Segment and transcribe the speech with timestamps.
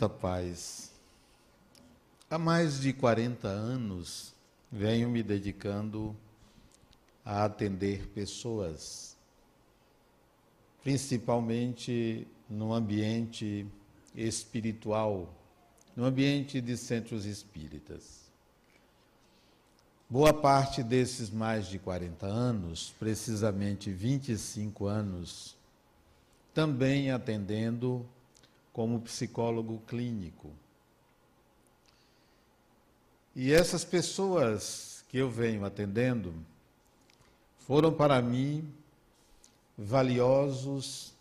[0.00, 0.90] muita paz.
[2.30, 4.34] Há mais de 40 anos
[4.72, 6.16] venho me dedicando
[7.22, 9.14] a atender pessoas,
[10.82, 13.66] principalmente no ambiente
[14.14, 15.34] espiritual,
[15.94, 18.30] no ambiente de centros espíritas.
[20.08, 25.58] Boa parte desses mais de 40 anos, precisamente 25 anos,
[26.54, 28.08] também atendendo
[28.80, 30.50] como psicólogo clínico.
[33.36, 36.32] E essas pessoas que eu venho atendendo
[37.58, 38.72] foram para mim
[39.76, 41.12] valiosos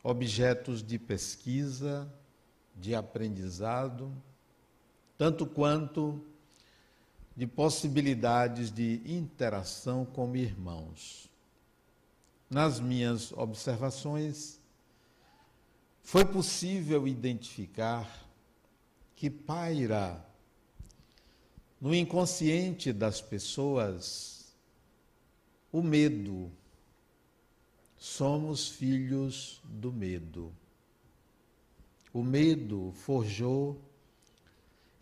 [0.00, 2.08] objetos de pesquisa,
[2.76, 4.12] de aprendizado,
[5.18, 6.24] tanto quanto
[7.36, 11.28] de possibilidades de interação com irmãos.
[12.48, 14.57] Nas minhas observações,
[16.08, 18.26] foi possível identificar
[19.14, 20.26] que paira
[21.78, 24.56] no inconsciente das pessoas
[25.70, 26.50] o medo.
[27.98, 30.50] Somos filhos do medo.
[32.10, 33.78] O medo forjou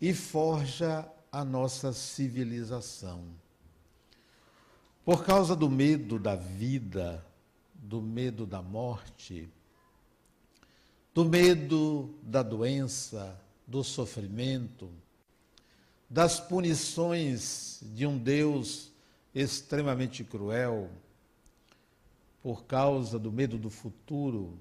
[0.01, 3.23] e forja a nossa civilização.
[5.05, 7.25] Por causa do medo da vida,
[7.73, 9.49] do medo da morte,
[11.17, 14.87] do medo da doença, do sofrimento,
[16.07, 18.91] das punições de um Deus
[19.33, 20.91] extremamente cruel,
[22.43, 24.59] por causa do medo do futuro,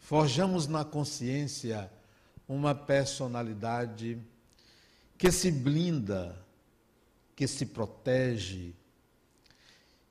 [0.00, 1.88] forjamos na consciência
[2.48, 4.18] uma personalidade
[5.16, 6.36] que se blinda,
[7.36, 8.74] que se protege,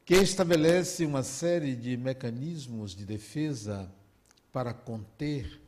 [0.05, 3.91] que estabelece uma série de mecanismos de defesa
[4.51, 5.61] para conter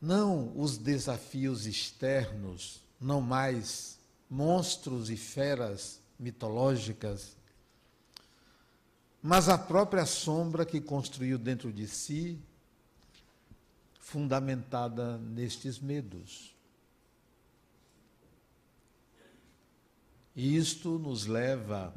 [0.00, 3.98] não os desafios externos, não mais
[4.28, 7.36] monstros e feras mitológicas,
[9.22, 12.38] mas a própria sombra que construiu dentro de si,
[14.00, 16.52] fundamentada nestes medos.
[20.34, 21.94] E isto nos leva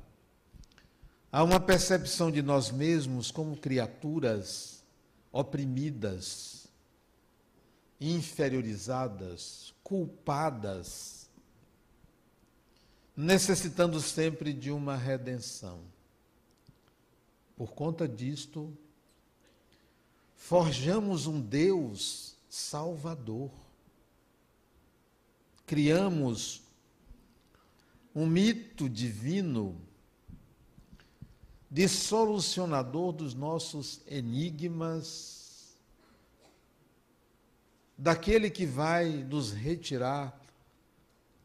[1.31, 4.74] a uma percepção de nós mesmos como criaturas
[5.35, 6.65] oprimidas,
[7.99, 11.29] inferiorizadas, culpadas,
[13.13, 15.81] necessitando sempre de uma redenção.
[17.53, 18.71] Por conta disto,
[20.37, 23.51] forjamos um Deus salvador.
[25.65, 26.61] Criamos
[28.15, 29.77] um mito divino
[31.69, 35.75] de solucionador dos nossos enigmas,
[37.97, 40.39] daquele que vai nos retirar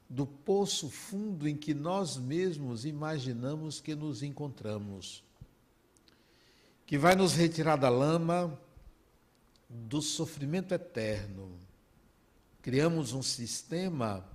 [0.09, 5.23] do poço fundo em que nós mesmos imaginamos que nos encontramos,
[6.85, 8.59] que vai nos retirar da lama
[9.69, 11.53] do sofrimento eterno.
[12.61, 14.29] Criamos um sistema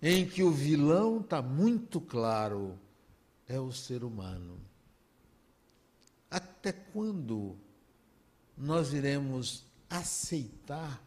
[0.00, 2.78] em que o vilão está muito claro,
[3.48, 4.69] é o ser humano.
[6.30, 7.56] Até quando
[8.56, 11.02] nós iremos aceitar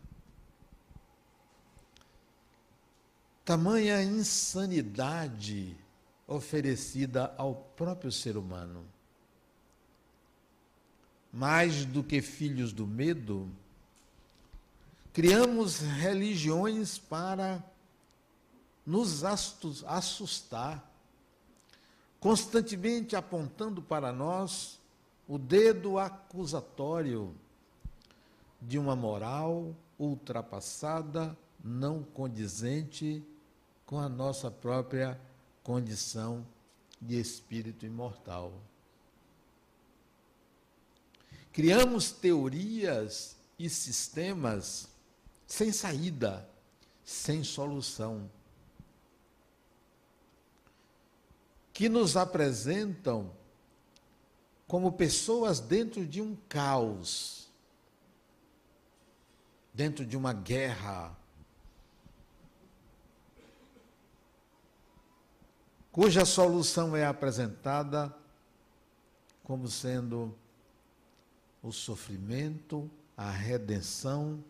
[3.46, 5.78] tamanha insanidade
[6.28, 8.86] oferecida ao próprio ser humano?
[11.32, 13.50] Mais do que filhos do medo,
[15.14, 17.64] criamos religiões para
[18.86, 20.92] nos assustar,
[22.20, 24.80] constantemente apontando para nós
[25.34, 27.36] o dedo acusatório
[28.62, 33.26] de uma moral ultrapassada, não condizente
[33.84, 35.20] com a nossa própria
[35.64, 36.46] condição
[37.02, 38.54] de espírito imortal.
[41.52, 44.88] Criamos teorias e sistemas
[45.48, 46.48] sem saída,
[47.04, 48.30] sem solução,
[51.74, 53.32] que nos apresentam
[54.74, 57.48] como pessoas dentro de um caos,
[59.72, 61.16] dentro de uma guerra,
[65.92, 68.12] cuja solução é apresentada
[69.44, 70.36] como sendo
[71.62, 74.44] o sofrimento, a redenção,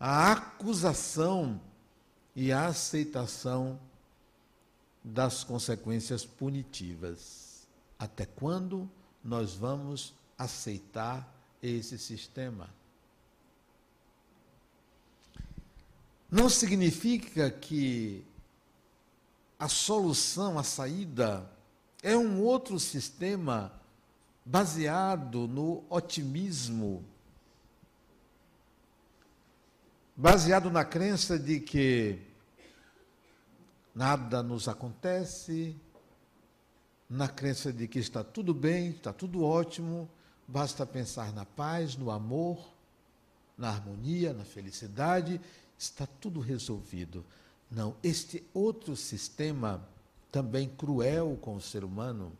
[0.00, 1.60] a acusação
[2.34, 3.78] e a aceitação
[5.04, 7.53] das consequências punitivas.
[7.98, 8.90] Até quando
[9.22, 11.32] nós vamos aceitar
[11.62, 12.68] esse sistema?
[16.34, 18.26] não significa que
[19.56, 21.48] a solução, a saída,
[22.02, 23.72] é um outro sistema
[24.44, 27.04] baseado no otimismo,
[30.16, 32.18] baseado na crença de que
[33.94, 35.76] nada nos acontece,
[37.14, 40.10] na crença de que está tudo bem, está tudo ótimo,
[40.48, 42.58] basta pensar na paz, no amor,
[43.56, 45.40] na harmonia, na felicidade,
[45.78, 47.24] está tudo resolvido.
[47.70, 49.86] Não, este outro sistema
[50.32, 52.32] também cruel com o ser humano,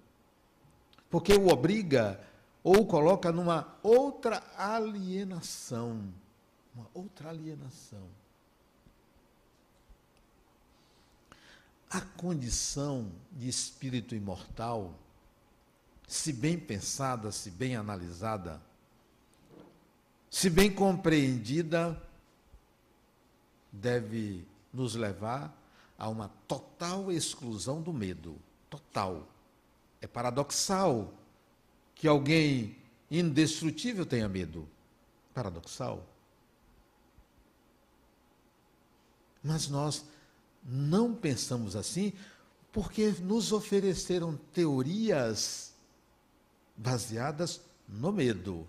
[1.08, 2.20] porque o obriga
[2.64, 6.12] ou o coloca numa outra alienação,
[6.74, 8.02] uma outra alienação.
[11.94, 14.98] A condição de espírito imortal,
[16.08, 18.60] se bem pensada, se bem analisada,
[20.28, 21.96] se bem compreendida,
[23.70, 25.56] deve nos levar
[25.96, 28.40] a uma total exclusão do medo.
[28.68, 29.28] Total.
[30.00, 31.14] É paradoxal
[31.94, 32.76] que alguém
[33.08, 34.68] indestrutível tenha medo.
[35.32, 36.04] Paradoxal.
[39.44, 40.04] Mas nós
[40.64, 42.12] não pensamos assim
[42.72, 45.72] porque nos ofereceram teorias
[46.76, 48.66] baseadas no medo.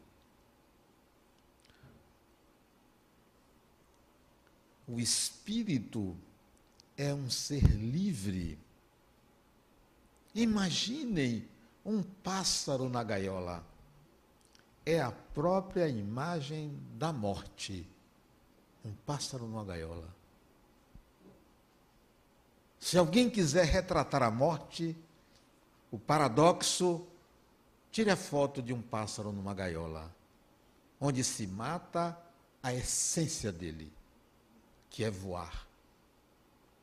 [4.87, 6.15] O espírito
[6.95, 8.59] é um ser livre.
[10.35, 11.47] Imaginem
[11.83, 13.65] um pássaro na gaiola.
[14.85, 17.89] É a própria imagem da morte.
[18.83, 20.14] Um pássaro numa gaiola.
[22.85, 24.95] Se alguém quiser retratar a morte,
[25.89, 27.03] o paradoxo,
[27.91, 30.15] tire a foto de um pássaro numa gaiola,
[31.01, 32.15] onde se mata
[32.61, 33.91] a essência dele,
[34.87, 35.65] que é voar.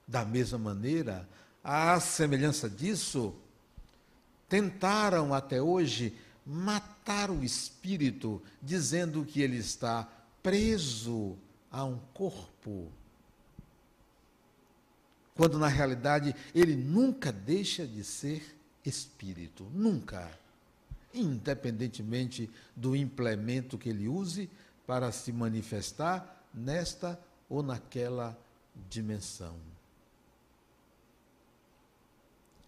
[0.04, 1.28] Da mesma maneira,
[1.62, 3.36] à semelhança disso,
[4.48, 10.08] tentaram até hoje matar o espírito, dizendo que ele está
[10.42, 11.38] preso
[11.70, 12.90] a um corpo.
[15.42, 20.30] Quando na realidade ele nunca deixa de ser espírito, nunca.
[21.12, 24.48] Independentemente do implemento que ele use
[24.86, 27.18] para se manifestar nesta
[27.48, 28.38] ou naquela
[28.88, 29.72] dimensão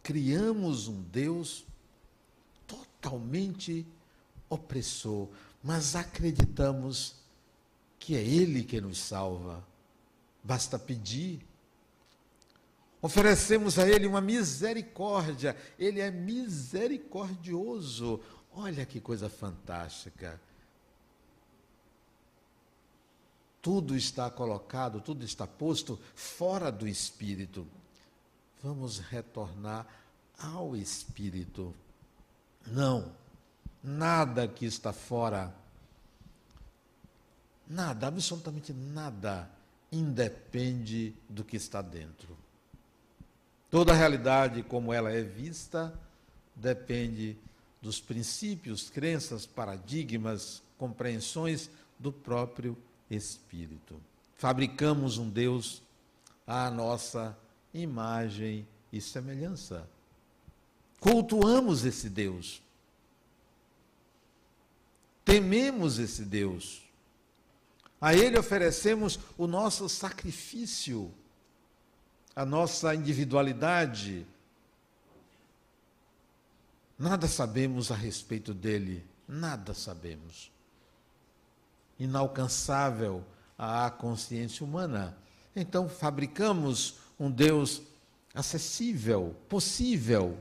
[0.05, 1.65] criamos um Deus
[2.67, 3.87] totalmente
[4.51, 5.29] opressor,
[5.63, 7.17] mas acreditamos
[7.99, 9.67] que é Ele que nos salva.
[10.45, 11.41] Basta pedir.
[13.05, 18.21] Oferecemos a Ele uma misericórdia, Ele é misericordioso.
[18.53, 20.41] Olha que coisa fantástica.
[23.61, 27.67] Tudo está colocado, tudo está posto fora do espírito
[28.65, 29.87] vamos retornar
[30.39, 31.75] ao Espírito.
[32.67, 33.13] Não,
[33.83, 35.55] nada que está fora,
[37.69, 39.51] nada, absolutamente nada,
[39.93, 42.35] independe do que está dentro.
[43.75, 45.93] Toda a realidade, como ela é vista,
[46.55, 47.37] depende
[47.83, 52.79] dos princípios, crenças, paradigmas, compreensões do próprio
[53.11, 54.01] Espírito.
[54.37, 55.83] Fabricamos um Deus
[56.47, 57.37] à nossa
[57.75, 59.91] imagem e semelhança.
[61.01, 62.63] Cultuamos esse Deus.
[65.25, 66.81] Tememos esse Deus.
[68.01, 71.13] A Ele oferecemos o nosso sacrifício,
[72.35, 74.27] a nossa individualidade.
[76.99, 80.51] Nada sabemos a respeito dele, nada sabemos.
[81.99, 83.25] Inalcançável
[83.59, 85.17] à consciência humana.
[85.55, 87.83] Então fabricamos um Deus
[88.35, 90.37] acessível, possível,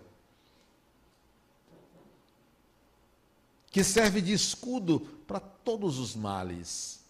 [3.69, 7.03] que serve de escudo para todos os males.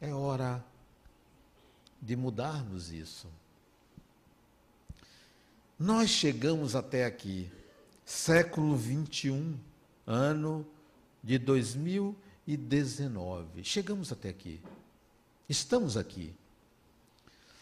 [0.00, 0.64] É hora
[2.00, 3.28] de mudarmos isso.
[5.78, 7.52] Nós chegamos até aqui,
[8.02, 9.58] século 21,
[10.06, 10.66] ano
[11.22, 13.62] de 2019.
[13.62, 14.58] Chegamos até aqui.
[15.46, 16.34] Estamos aqui.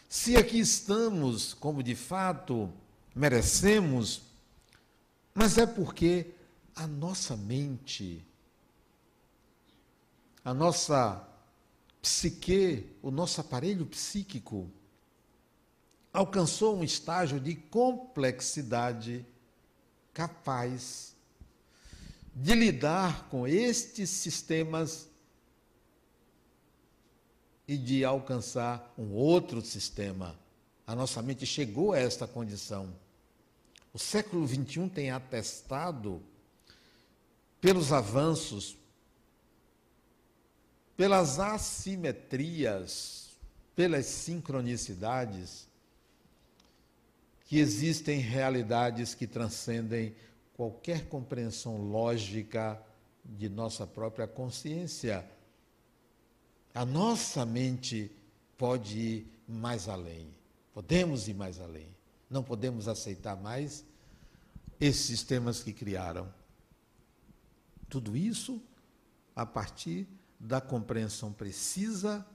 [0.07, 2.71] Se aqui estamos, como de fato
[3.13, 4.21] merecemos,
[5.33, 6.27] mas é porque
[6.73, 8.25] a nossa mente,
[10.41, 11.21] a nossa
[12.01, 14.71] psique, o nosso aparelho psíquico,
[16.15, 19.25] alcançou um estágio de complexidade
[20.13, 21.15] capaz
[22.33, 25.09] de lidar com estes sistemas
[27.67, 30.37] e de alcançar um outro sistema.
[30.85, 32.93] A nossa mente chegou a esta condição.
[33.93, 36.21] O século XXI tem atestado,
[37.59, 38.77] pelos avanços,
[40.95, 43.31] pelas assimetrias,
[43.75, 45.67] pelas sincronicidades,
[47.45, 50.15] que existem realidades que transcendem
[50.55, 52.81] qualquer compreensão lógica
[53.23, 55.25] de nossa própria consciência.
[56.73, 58.11] A nossa mente
[58.57, 60.27] pode ir mais além.
[60.73, 61.87] Podemos ir mais além.
[62.29, 63.85] Não podemos aceitar mais
[64.79, 66.33] esses sistemas que criaram.
[67.87, 68.61] Tudo isso
[69.35, 70.07] a partir
[70.39, 72.25] da compreensão precisa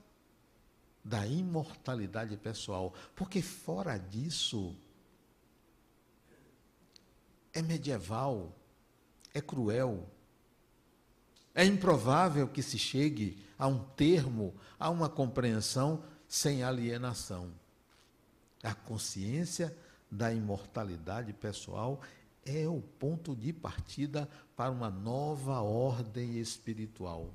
[1.03, 2.93] da imortalidade pessoal.
[3.15, 4.75] Porque fora disso,
[7.53, 8.55] é medieval,
[9.33, 10.07] é cruel.
[11.53, 17.51] É improvável que se chegue a um termo, a uma compreensão sem alienação.
[18.63, 19.75] A consciência
[20.09, 22.01] da imortalidade pessoal
[22.45, 27.33] é o ponto de partida para uma nova ordem espiritual.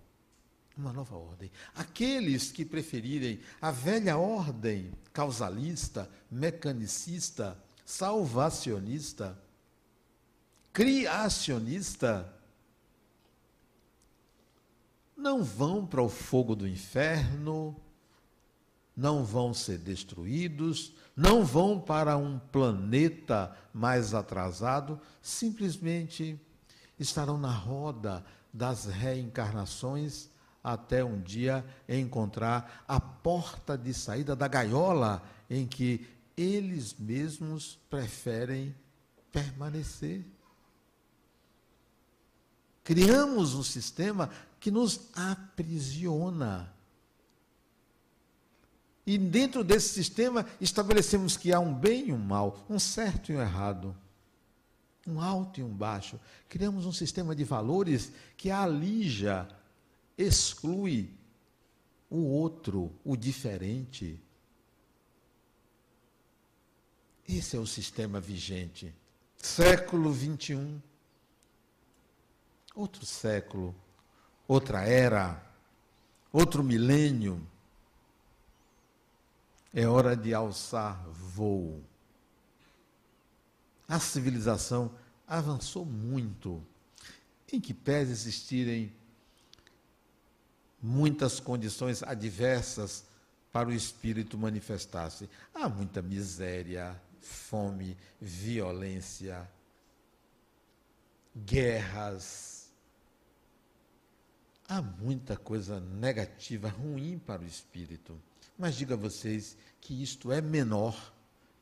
[0.77, 1.51] Uma nova ordem.
[1.75, 9.39] Aqueles que preferirem a velha ordem causalista, mecanicista, salvacionista,
[10.77, 12.31] criacionista,
[15.17, 17.75] não vão para o fogo do inferno,
[18.95, 26.39] não vão ser destruídos, não vão para um planeta mais atrasado, simplesmente
[27.01, 30.29] estarão na roda das reencarnações
[30.63, 36.07] até um dia encontrar a porta de saída da gaiola em que
[36.37, 38.77] eles mesmos preferem
[39.33, 40.36] permanecer.
[42.87, 46.73] Criamos um sistema que nos aprisiona.
[49.05, 53.35] E dentro desse sistema estabelecemos que há um bem e um mal, um certo e
[53.35, 53.97] um errado,
[55.05, 56.21] um alto e um baixo.
[56.49, 59.49] Criamos um sistema de valores que alija,
[60.17, 61.11] exclui
[62.09, 64.23] o outro, o diferente.
[67.29, 68.95] Esse é o sistema vigente.
[69.39, 70.81] Século 21
[72.77, 73.75] outro século,
[74.47, 75.43] outra era,
[76.31, 77.45] outro milênio.
[79.75, 81.83] É hora de alçar voo.
[83.89, 84.91] A civilização
[85.27, 86.63] avançou muito,
[87.53, 88.93] em que pese existirem
[90.83, 93.05] muitas condições adversas
[93.53, 95.29] para o espírito manifestar-se.
[95.55, 99.49] Há muita miséria, fome, violência,
[101.35, 102.56] guerras,
[104.69, 108.21] Há muita coisa negativa, ruim para o espírito.
[108.59, 111.13] Mas diga a vocês que isto é menor,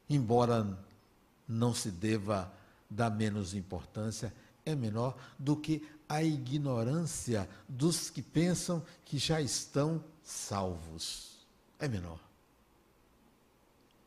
[0.09, 0.79] embora
[1.47, 2.51] não se deva
[2.89, 4.33] dar menos importância,
[4.65, 11.39] é menor do que a ignorância dos que pensam que já estão salvos.
[11.79, 12.21] É menor.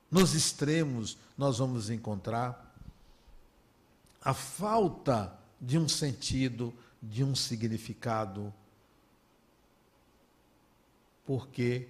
[0.10, 2.74] Nos extremos, nós vamos encontrar
[4.22, 8.54] a falta de um sentido, de um significado
[11.28, 11.90] porque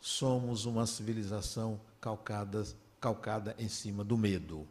[0.00, 2.66] somos uma civilização calcada,
[2.98, 4.66] calcada em cima do medo.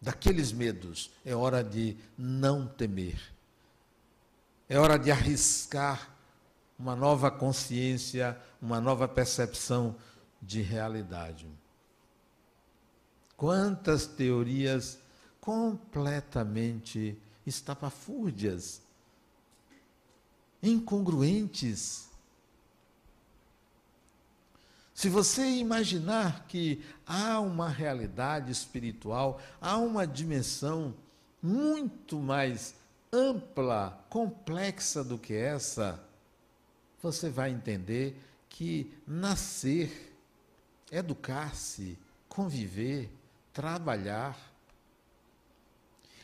[0.00, 3.20] Daqueles medos, é hora de não temer.
[4.68, 6.16] É hora de arriscar
[6.78, 9.96] uma nova consciência, uma nova percepção
[10.40, 11.48] de realidade.
[13.36, 14.96] Quantas teorias
[15.40, 18.80] completamente estapafúrdias,
[20.62, 22.09] incongruentes,
[25.00, 30.94] se você imaginar que há uma realidade espiritual, há uma dimensão
[31.42, 32.74] muito mais
[33.10, 35.98] ampla, complexa do que essa,
[37.02, 38.14] você vai entender
[38.46, 40.14] que nascer,
[40.92, 43.10] educar-se, conviver,
[43.54, 44.38] trabalhar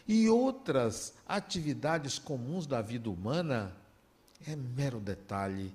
[0.06, 3.74] e outras atividades comuns da vida humana
[4.46, 5.72] é mero detalhe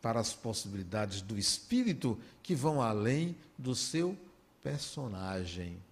[0.00, 4.16] para as possibilidades do espírito que vão além do seu
[4.62, 5.82] personagem.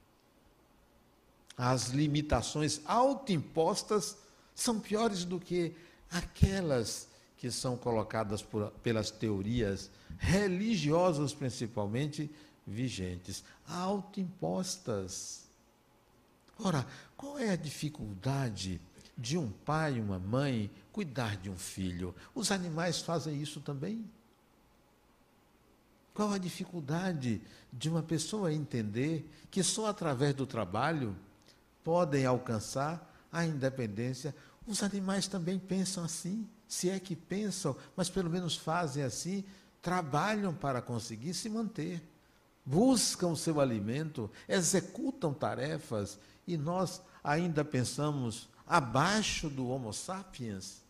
[1.57, 4.17] As limitações autoimpostas
[4.55, 5.75] são piores do que
[6.11, 7.09] aquelas
[7.39, 12.31] que são colocadas por, pelas teorias religiosas, principalmente
[12.67, 15.45] vigentes, autoimpostas.
[16.59, 16.87] Ora,
[17.17, 18.81] qual é a dificuldade
[19.17, 22.15] de um pai uma mãe cuidar de um filho.
[22.35, 24.05] Os animais fazem isso também.
[26.13, 31.15] Qual a dificuldade de uma pessoa entender que só através do trabalho
[31.85, 34.35] podem alcançar a independência?
[34.67, 39.45] Os animais também pensam assim, se é que pensam, mas pelo menos fazem assim,
[39.83, 42.03] trabalham para conseguir se manter,
[42.65, 50.83] buscam seu alimento, executam tarefas e nós ainda pensamos abaixo do Homo sapiens.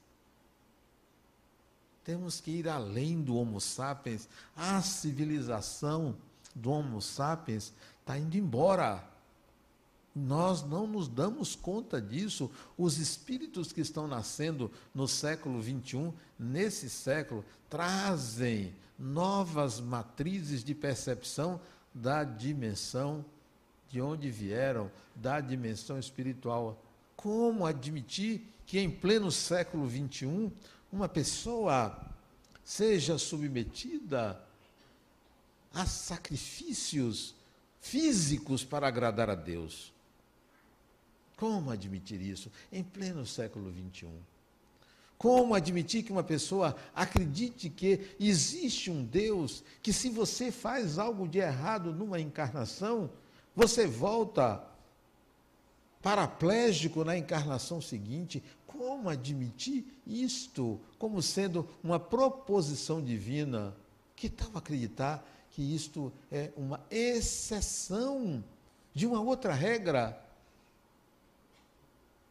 [2.04, 4.28] Temos que ir além do Homo sapiens.
[4.56, 6.16] A civilização
[6.54, 9.04] do Homo sapiens está indo embora.
[10.14, 12.50] Nós não nos damos conta disso.
[12.78, 21.60] Os espíritos que estão nascendo no século XXI, nesse século, trazem novas matrizes de percepção
[21.92, 23.24] da dimensão
[23.88, 26.82] de onde vieram, da dimensão espiritual.
[27.16, 30.52] Como admitir que em pleno século XXI
[30.92, 31.98] uma pessoa
[32.64, 34.40] seja submetida
[35.72, 37.34] a sacrifícios
[37.80, 39.92] físicos para agradar a Deus.
[41.36, 44.08] Como admitir isso em pleno século XXI?
[45.18, 51.26] Como admitir que uma pessoa acredite que existe um Deus que, se você faz algo
[51.28, 53.10] de errado numa encarnação,
[53.54, 54.62] você volta
[56.06, 58.40] paraplégico na encarnação seguinte?
[58.64, 63.74] Como admitir isto como sendo uma proposição divina?
[64.14, 68.44] Que tal acreditar que isto é uma exceção
[68.94, 70.16] de uma outra regra?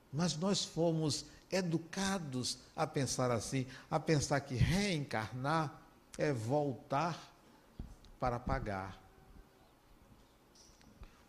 [0.09, 5.81] Mas nós fomos educados a pensar assim, a pensar que reencarnar
[6.17, 7.29] é voltar
[8.21, 9.04] para pagar.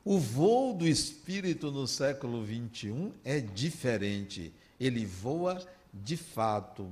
[0.07, 5.61] O voo do espírito no século XXI é diferente ele voa
[5.93, 6.91] de fato.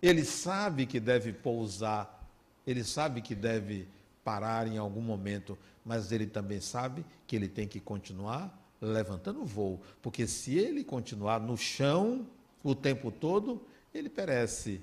[0.00, 2.24] Ele sabe que deve pousar,
[2.66, 3.88] ele sabe que deve
[4.22, 9.46] parar em algum momento, mas ele também sabe que ele tem que continuar levantando o
[9.46, 12.26] voo, porque se ele continuar no chão
[12.62, 13.60] o tempo todo,
[13.92, 14.80] ele perece.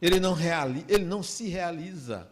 [0.00, 2.28] Ele não, reali ele não se realiza.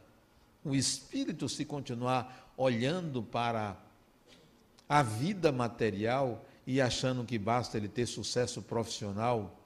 [0.62, 3.74] O espírito, se continuar olhando para
[4.86, 9.58] a vida material, e achando que basta ele ter sucesso profissional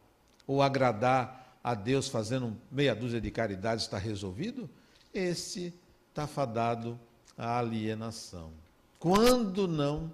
[0.46, 4.70] ou agradar a Deus fazendo meia dúzia de caridades está resolvido,
[5.12, 5.74] esse
[6.09, 6.98] está fadado
[7.37, 8.52] à alienação.
[9.00, 10.12] Quando não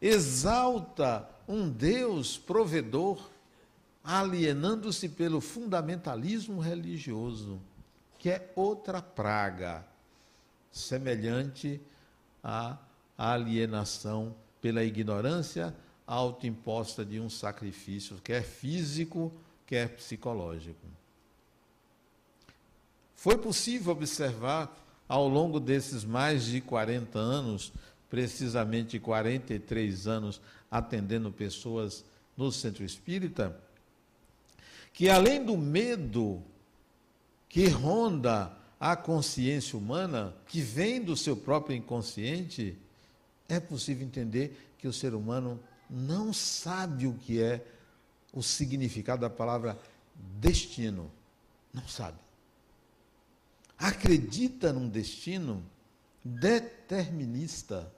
[0.00, 3.30] exalta um Deus provedor,
[4.04, 7.60] alienando-se pelo fundamentalismo religioso,
[8.18, 9.84] que é outra praga,
[10.70, 11.80] semelhante
[12.42, 12.78] à
[13.16, 15.74] alienação pela ignorância
[16.06, 19.32] autoimposta de um sacrifício, quer físico,
[19.66, 20.86] quer psicológico.
[23.14, 24.76] Foi possível observar
[25.08, 27.72] ao longo desses mais de 40 anos,
[28.10, 32.04] precisamente 43 anos, atendendo pessoas
[32.36, 33.58] no centro espírita,
[34.92, 36.42] que além do medo
[37.48, 42.76] que ronda a consciência humana, que vem do seu próprio inconsciente,
[43.48, 47.64] é possível entender que o ser humano não sabe o que é
[48.32, 49.78] o significado da palavra
[50.40, 51.08] destino.
[51.72, 52.18] Não sabe.
[53.78, 55.64] Acredita num destino
[56.24, 57.88] determinista.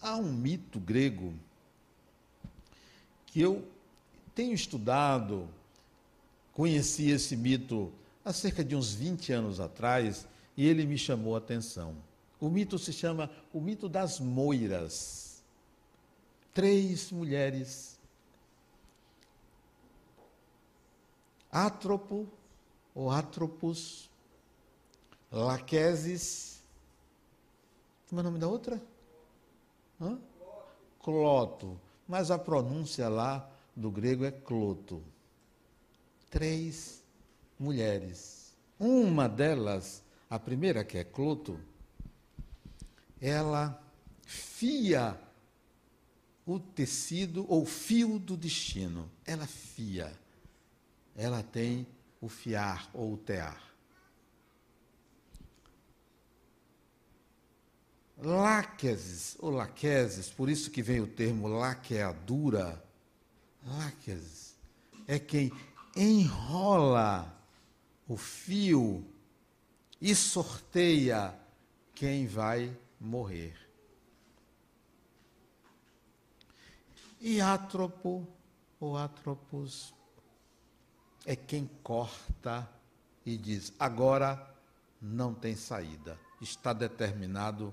[0.00, 1.34] Há um mito grego
[3.26, 3.68] que eu
[4.32, 5.48] tenho estudado,
[6.52, 7.92] conheci esse mito
[8.24, 11.96] há cerca de uns 20 anos atrás e ele me chamou a atenção.
[12.40, 15.32] O mito se chama o mito das moiras
[16.52, 17.98] três mulheres.
[21.50, 22.26] Átropo
[22.94, 24.10] ou Atropos,
[25.30, 26.62] Laqueses,
[28.08, 28.82] como é o nome da outra?
[30.00, 30.18] Hã?
[31.02, 31.78] Cloto.
[32.06, 35.02] Mas a pronúncia lá do grego é cloto.
[36.30, 37.01] Três
[37.62, 38.52] mulheres.
[38.78, 41.58] Uma delas, a primeira que é cloto,
[43.20, 43.80] ela
[44.26, 45.18] fia
[46.44, 49.08] o tecido ou fio do destino.
[49.24, 50.12] Ela fia.
[51.14, 51.86] Ela tem
[52.20, 53.62] o fiar ou o tear.
[58.18, 62.82] Láqueses, ou laqueses, por isso que vem o termo laqueadura.
[63.64, 64.56] Láqueses
[65.06, 65.52] é quem
[65.96, 67.41] enrola
[68.08, 69.04] o fio
[70.00, 71.34] e sorteia
[71.94, 73.56] quem vai morrer.
[77.20, 78.26] E átropo
[78.80, 79.94] ou atropos
[81.24, 82.68] é quem corta
[83.24, 84.54] e diz: agora
[85.00, 86.18] não tem saída.
[86.40, 87.72] Está determinado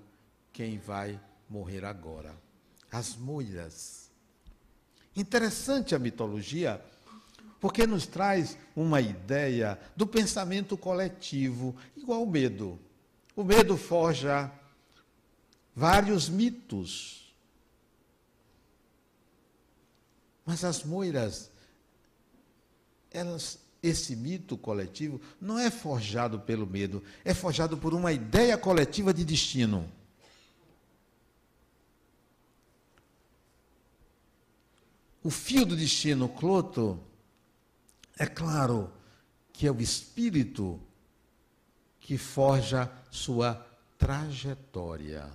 [0.53, 2.35] quem vai morrer agora.
[2.91, 4.11] As moiras.
[5.15, 6.83] Interessante a mitologia,
[7.59, 12.79] porque nos traz uma ideia do pensamento coletivo, igual o medo.
[13.35, 14.51] O medo forja
[15.75, 17.33] vários mitos.
[20.45, 21.51] Mas as moiras,
[23.11, 29.13] elas esse mito coletivo não é forjado pelo medo, é forjado por uma ideia coletiva
[29.13, 29.89] de destino.
[35.23, 36.99] O fio do destino, Cloto,
[38.19, 38.93] é claro
[39.51, 40.79] que é o espírito
[41.99, 43.65] que forja sua
[43.97, 45.27] trajetória.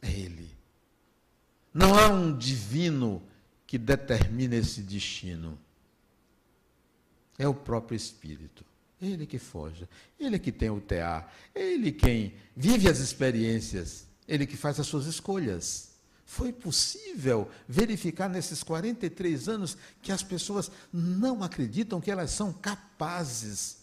[0.00, 0.56] É ele.
[1.74, 3.22] Não há um divino
[3.66, 5.58] que determine esse destino
[7.40, 8.64] é o próprio Espírito.
[9.00, 14.58] Ele que foge, ele que tem o TA, ele quem vive as experiências, ele que
[14.58, 15.89] faz as suas escolhas.
[16.30, 23.78] Foi possível verificar nesses 43 anos que as pessoas não acreditam que elas são capazes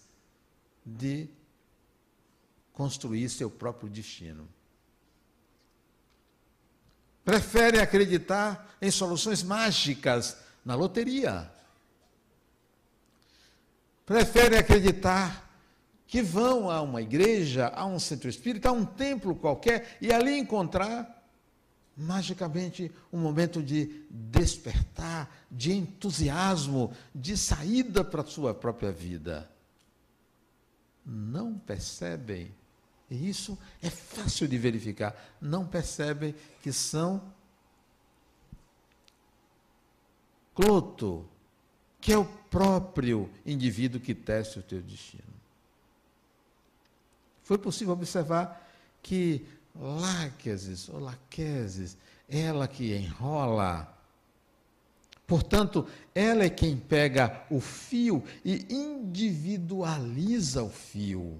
[0.85, 1.27] de
[2.71, 4.47] construir seu próprio destino.
[7.25, 11.51] Preferem acreditar em soluções mágicas na loteria
[14.07, 15.45] preferem acreditar
[16.07, 20.39] que vão a uma igreja, a um centro espírita, a um templo qualquer e ali
[20.39, 21.16] encontrar
[21.97, 29.49] magicamente um momento de despertar, de entusiasmo, de saída para a sua própria vida.
[31.03, 32.53] Não percebem,
[33.09, 37.33] e isso é fácil de verificar, não percebem que são
[40.53, 41.27] cloto,
[41.99, 45.23] que é o próprio indivíduo que teste o teu destino.
[47.43, 48.67] Foi possível observar
[49.01, 49.47] que
[49.79, 53.95] Láqueses ou Laqueses, ela que enrola,
[55.25, 61.39] portanto, ela é quem pega o fio e individualiza o fio.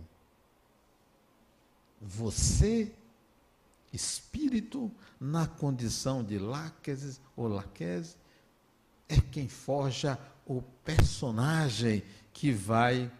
[2.00, 2.94] Você,
[3.92, 8.16] espírito, na condição de Láqueses ou Laqueses,
[9.10, 13.12] é quem forja o personagem que vai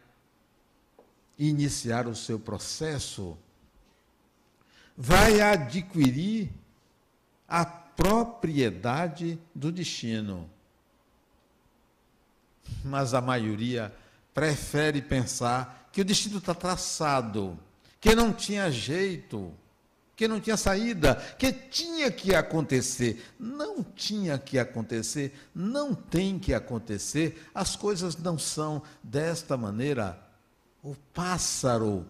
[1.38, 3.38] iniciar o seu processo,
[4.98, 6.50] vai adquirir
[7.48, 10.50] a propriedade do destino.
[12.84, 13.94] Mas a maioria
[14.34, 17.58] prefere pensar que o destino está traçado,
[18.02, 19.54] que não tinha jeito
[20.18, 23.24] que não tinha saída, que tinha que acontecer.
[23.40, 30.20] Não tinha que acontecer, não tem que acontecer, as coisas não são desta maneira.
[30.82, 32.04] O pássaro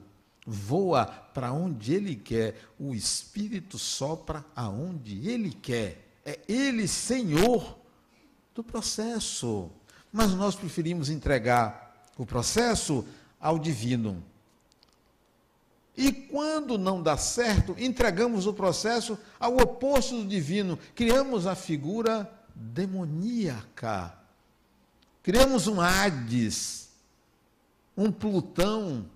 [0.49, 6.07] voa para onde ele quer, o espírito sopra aonde ele quer.
[6.25, 7.77] É ele senhor
[8.55, 9.69] do processo.
[10.11, 13.05] Mas nós preferimos entregar o processo
[13.41, 14.23] ao divino.
[15.97, 22.31] E quando não dá certo, entregamos o processo ao oposto do divino, criamos a figura
[22.55, 24.13] demoníaca.
[25.23, 26.89] Criamos um Hades,
[27.97, 29.09] um Plutão,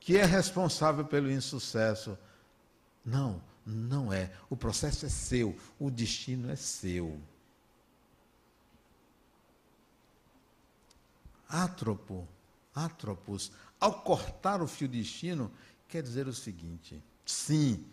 [0.00, 2.18] que é responsável pelo insucesso.
[3.04, 4.32] Não, não é.
[4.48, 7.20] O processo é seu, o destino é seu.
[11.48, 12.26] Átropo,
[12.74, 15.52] átropos, ao cortar o fio destino,
[15.88, 17.84] quer dizer o seguinte: sim,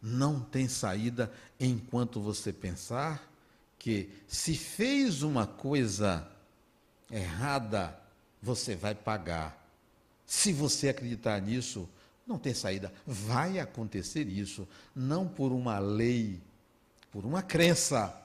[0.00, 3.30] não tem saída enquanto você pensar
[3.78, 6.28] que se fez uma coisa
[7.10, 7.98] errada,
[8.40, 9.61] você vai pagar.
[10.26, 11.88] Se você acreditar nisso,
[12.26, 12.92] não tem saída.
[13.06, 16.40] Vai acontecer isso, não por uma lei,
[17.10, 18.16] por uma crença,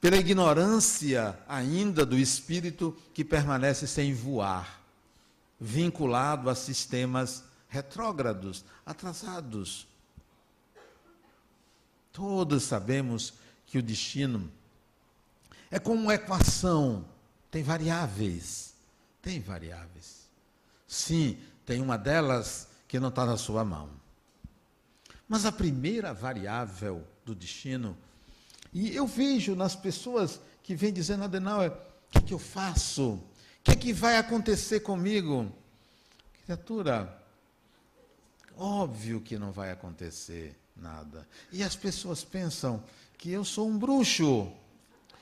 [0.00, 4.82] pela ignorância ainda do espírito que permanece sem voar,
[5.60, 9.86] vinculado a sistemas retrógrados, atrasados.
[12.12, 13.34] Todos sabemos
[13.66, 14.50] que o destino
[15.70, 17.04] é como uma equação,
[17.50, 18.71] tem variáveis.
[19.22, 20.28] Tem variáveis.
[20.86, 23.88] Sim, tem uma delas que não está na sua mão.
[25.26, 27.96] Mas a primeira variável do destino
[28.72, 31.76] e eu vejo nas pessoas que vêm dizendo, Adenauer, o
[32.10, 33.12] que, que eu faço?
[33.12, 33.22] O
[33.64, 35.52] que, que vai acontecer comigo?
[36.44, 37.22] Criatura,
[38.56, 41.28] óbvio que não vai acontecer nada.
[41.52, 42.82] E as pessoas pensam
[43.18, 44.50] que eu sou um bruxo,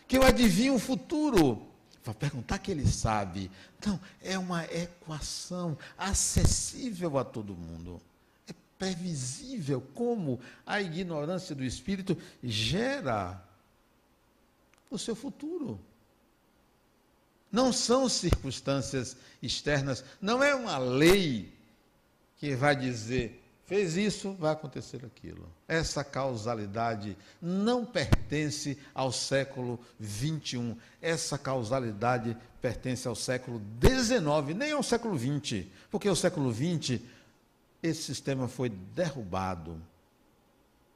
[0.07, 1.67] que eu adivinho o futuro.
[2.05, 3.51] Vai perguntar que ele sabe.
[3.85, 8.01] Não, é uma equação acessível a todo mundo.
[8.49, 13.43] É previsível como a ignorância do espírito gera
[14.91, 15.81] o seu futuro.
[17.53, 21.53] Não são circunstâncias externas, não é uma lei
[22.39, 25.49] que vai dizer fez isso, vai acontecer aquilo.
[25.69, 28.20] Essa causalidade não pertence
[28.95, 30.77] ao século 21.
[31.01, 37.03] Essa causalidade pertence ao século 19, nem ao século 20, porque o século 20
[37.83, 39.81] esse sistema foi derrubado.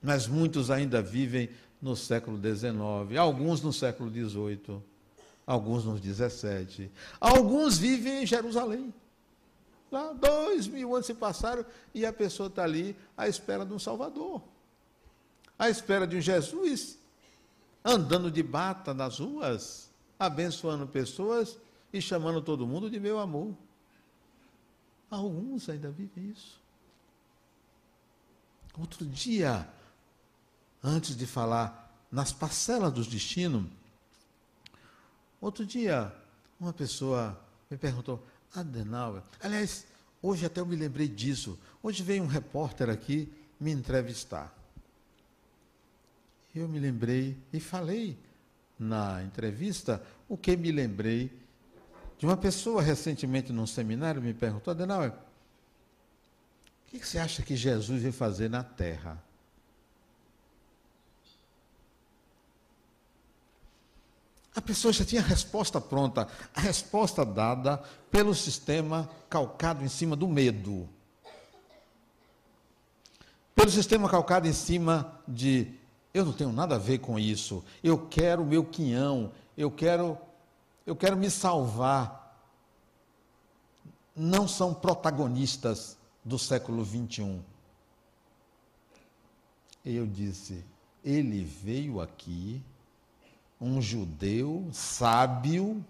[0.02, 1.48] Mas muitos ainda vivem
[1.80, 4.82] no século 19, alguns no século 18,
[5.46, 6.90] alguns no 17.
[7.20, 8.92] Alguns vivem em Jerusalém.
[9.90, 13.78] Lá, dois mil anos se passaram e a pessoa está ali à espera de um
[13.78, 14.42] Salvador,
[15.58, 16.98] à espera de um Jesus,
[17.84, 21.58] andando de bata nas ruas, abençoando pessoas
[21.92, 23.54] e chamando todo mundo de meu amor.
[25.10, 26.60] Alguns ainda vivem isso.
[28.76, 29.68] Outro dia,
[30.82, 33.66] antes de falar nas parcelas dos destinos,
[35.40, 36.12] outro dia,
[36.58, 37.38] uma pessoa
[37.70, 39.22] me perguntou: Adenauer.
[39.40, 39.86] Aliás,
[40.22, 41.58] hoje até eu me lembrei disso.
[41.82, 44.52] Hoje veio um repórter aqui me entrevistar.
[46.54, 48.16] Eu me lembrei e falei
[48.78, 51.32] na entrevista o que me lembrei
[52.16, 55.14] de uma pessoa recentemente num seminário me perguntou, Adenauer, o
[56.86, 59.20] que você acha que Jesus veio fazer na terra?
[64.54, 67.78] A pessoa já tinha a resposta pronta, a resposta dada
[68.12, 70.88] pelo sistema calcado em cima do medo.
[73.56, 75.74] Pelo sistema calcado em cima de
[76.14, 80.16] eu não tenho nada a ver com isso, eu quero o meu quinhão, eu quero
[80.86, 82.22] eu quero me salvar.
[84.14, 87.42] Não são protagonistas do século 21.
[89.84, 90.64] Eu disse,
[91.04, 92.62] ele veio aqui
[93.60, 95.84] um judeu sábio,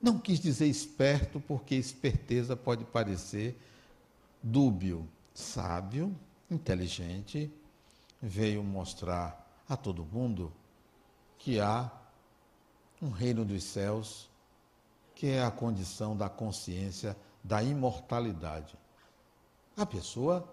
[0.00, 3.56] não quis dizer esperto, porque esperteza pode parecer
[4.42, 5.08] dúbio.
[5.34, 6.14] Sábio,
[6.50, 7.50] inteligente,
[8.24, 10.50] veio mostrar a todo mundo
[11.38, 11.90] que há
[13.00, 14.30] um reino dos céus,
[15.14, 18.76] que é a condição da consciência da imortalidade.
[19.76, 20.48] A pessoa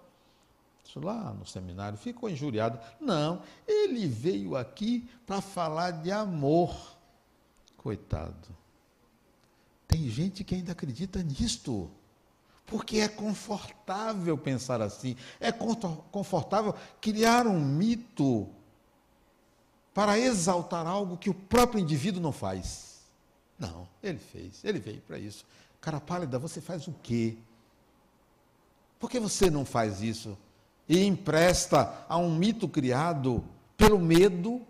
[0.99, 2.77] lá no seminário, ficou injuriado.
[2.99, 6.75] Não, ele veio aqui para falar de amor.
[7.77, 8.49] Coitado.
[9.87, 11.89] Tem gente que ainda acredita nisto.
[12.65, 15.15] Porque é confortável pensar assim.
[15.39, 18.47] É confortável criar um mito
[19.93, 23.01] para exaltar algo que o próprio indivíduo não faz.
[23.59, 25.45] Não, ele fez, ele veio para isso.
[25.81, 27.37] Cara pálida, você faz o quê?
[28.99, 30.37] Por que você não faz isso?
[30.91, 33.41] e empresta a um mito criado
[33.77, 34.61] pelo medo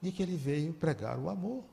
[0.00, 1.64] de que ele veio pregar o amor.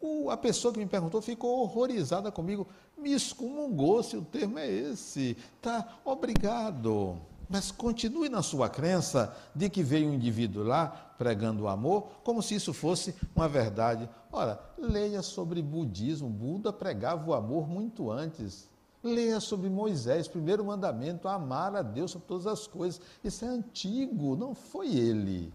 [0.00, 4.66] O, a pessoa que me perguntou ficou horrorizada comigo, me excomungou, se o termo é
[4.66, 5.36] esse.
[5.60, 7.18] Tá, obrigado.
[7.48, 12.40] Mas continue na sua crença de que veio um indivíduo lá pregando o amor, como
[12.42, 14.08] se isso fosse uma verdade.
[14.32, 16.28] Ora, leia sobre budismo.
[16.28, 18.70] Buda pregava o amor muito antes.
[19.02, 23.00] Leia sobre Moisés, primeiro mandamento, amar a Deus sobre todas as coisas.
[23.24, 25.52] Isso é antigo, não foi ele.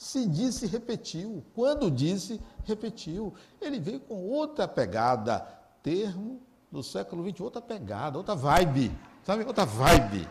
[0.00, 1.44] Se disse, repetiu.
[1.54, 3.34] Quando disse, repetiu.
[3.60, 5.46] Ele veio com outra pegada,
[5.82, 6.40] termo
[6.72, 8.90] do século XX, outra pegada, outra vibe.
[9.22, 9.44] Sabe?
[9.44, 10.26] Outra vibe.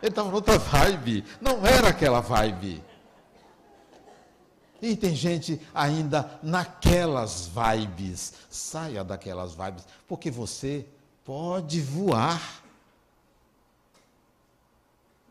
[0.00, 1.24] Ele estava outra vibe.
[1.40, 2.80] Não era aquela vibe.
[4.80, 8.34] E tem gente ainda naquelas vibes.
[8.48, 10.86] Saia daquelas vibes, porque você
[11.24, 12.62] pode voar.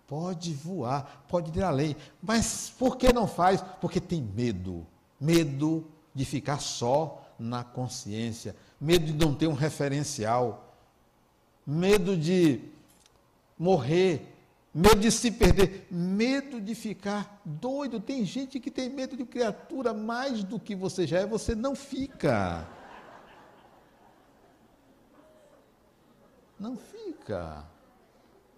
[0.08, 1.96] Pode voar, pode ir além.
[2.24, 3.62] Mas por que não faz?
[3.82, 4.88] Porque tem medo.
[5.20, 8.56] Medo de ficar só na consciência.
[8.80, 10.74] Medo de não ter um referencial.
[11.66, 12.62] Medo de
[13.60, 14.34] morrer.
[14.74, 15.88] Medo de se perder.
[15.92, 18.00] Medo de ficar doido.
[18.00, 21.76] Tem gente que tem medo de criatura mais do que você já é, você não
[21.76, 22.66] fica.
[26.58, 27.66] Não fica.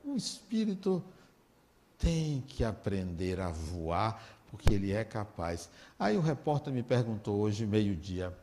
[0.05, 1.03] O espírito
[1.99, 5.69] tem que aprender a voar, porque ele é capaz.
[5.99, 8.35] Aí o repórter me perguntou hoje, meio-dia.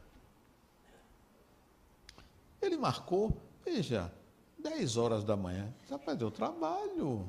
[2.61, 4.13] Ele marcou, veja,
[4.59, 5.73] 10 horas da manhã.
[5.91, 7.27] Rapaz, eu trabalho.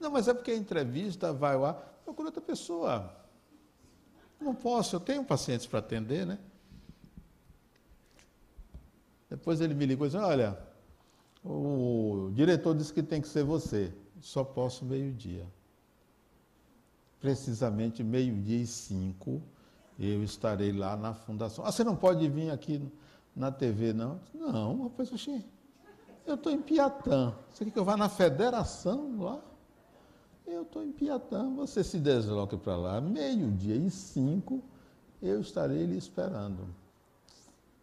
[0.00, 1.74] Não, mas é porque a entrevista vai lá,
[2.04, 3.14] procura outra pessoa.
[4.40, 6.38] Não posso, eu tenho pacientes para atender, né?
[9.30, 10.58] Depois ele me ligou e disse: Olha,
[11.42, 13.92] o diretor disse que tem que ser você.
[14.24, 15.46] Só posso meio-dia.
[17.20, 19.42] Precisamente meio-dia e cinco,
[19.98, 21.62] eu estarei lá na fundação.
[21.62, 22.90] Ah, você não pode vir aqui
[23.36, 24.18] na TV, não?
[24.32, 25.44] Não, rapaz, oxi,
[26.24, 27.34] eu estou em Piatã.
[27.50, 29.42] Você quer que eu vá na federação lá?
[30.46, 34.62] Eu estou em Piatã, você se desloque para lá, meio-dia e cinco,
[35.20, 36.66] eu estarei lhe esperando.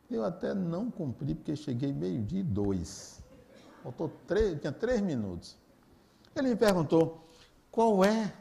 [0.10, 3.22] Eu até não cumpri, porque cheguei meio-dia e dois.
[3.84, 5.61] Faltou três, tinha três minutos.
[6.36, 7.28] Ele me perguntou
[7.70, 8.34] qual é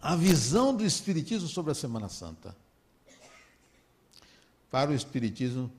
[0.00, 2.54] a visão do Espiritismo sobre a Semana Santa.
[4.70, 5.70] Para o Espiritismo,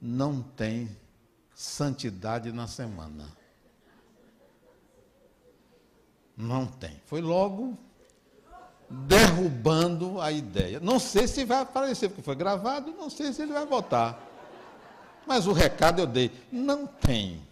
[0.00, 0.94] não tem
[1.54, 3.26] santidade na semana.
[6.36, 7.00] Não tem.
[7.06, 7.78] Foi logo
[8.88, 10.78] derrubando a ideia.
[10.80, 14.22] Não sei se vai aparecer, porque foi gravado, não sei se ele vai votar.
[15.26, 17.42] Mas o recado eu dei: não tem.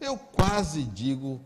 [0.00, 1.40] Eu quase digo,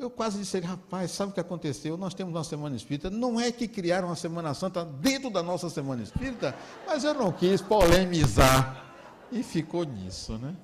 [0.00, 1.96] eu quase disse, rapaz, sabe o que aconteceu?
[1.96, 5.68] Nós temos uma Semana Espírita, não é que criaram a Semana Santa dentro da nossa
[5.68, 6.54] Semana Espírita,
[6.86, 8.86] mas eu não quis polemizar.
[9.30, 10.56] E ficou nisso, né?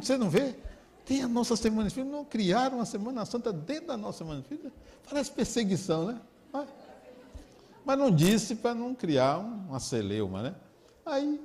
[0.00, 0.54] Você não vê?
[1.06, 4.70] Tem a nossa Semana Espírita, não criaram a Semana Santa dentro da nossa Semana Espírita?
[5.08, 6.20] Parece perseguição, né?
[7.84, 10.54] Mas não disse para não criar uma celeuma, né?
[11.04, 11.40] Aí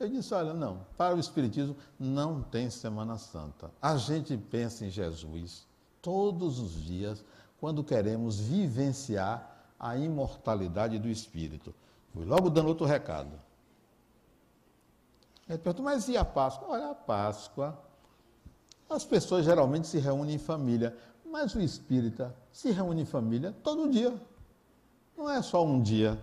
[0.00, 3.70] eu disse: olha, não, para o Espiritismo não tem Semana Santa.
[3.80, 5.65] A gente pensa em Jesus
[6.06, 7.24] todos os dias
[7.58, 11.74] quando queremos vivenciar a imortalidade do Espírito.
[12.12, 13.32] Fui logo dando outro recado.
[15.48, 16.68] Ele perguntou, mas e a Páscoa?
[16.68, 17.76] Olha, a Páscoa,
[18.88, 23.90] as pessoas geralmente se reúnem em família, mas o espírita se reúne em família todo
[23.90, 24.14] dia.
[25.16, 26.16] Não é só um dia.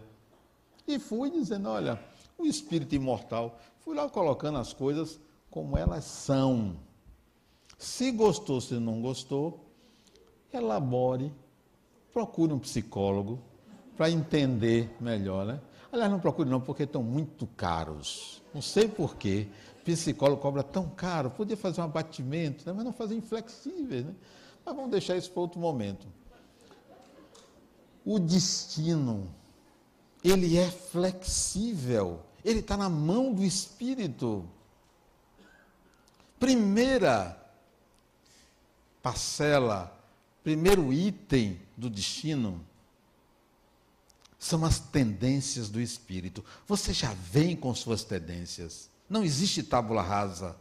[0.88, 2.00] E fui dizendo: olha,
[2.38, 5.20] o espírito imortal, fui lá colocando as coisas
[5.52, 6.78] como elas são.
[7.78, 9.73] Se gostou, se não gostou,
[10.58, 11.34] elabore,
[12.12, 13.40] procure um psicólogo
[13.98, 15.60] para entender melhor, né?
[15.92, 18.42] Aliás, não procure não, porque estão muito caros.
[18.54, 19.48] Não sei porquê.
[19.86, 21.30] Psicólogo cobra tão caro.
[21.30, 22.74] Podia fazer um abatimento, né?
[22.74, 24.04] mas não fazer inflexíveis.
[24.04, 24.14] Né?
[24.66, 26.08] Mas vamos deixar isso para outro momento
[28.06, 29.34] o destino,
[30.24, 34.48] ele é flexível, ele está na mão do Espírito.
[36.40, 37.38] Primeira
[39.02, 39.98] parcela,
[40.44, 42.64] primeiro item do destino
[44.38, 46.44] são as tendências do espírito.
[46.68, 48.90] Você já vem com suas tendências.
[49.10, 50.58] Não existe tábula rasa.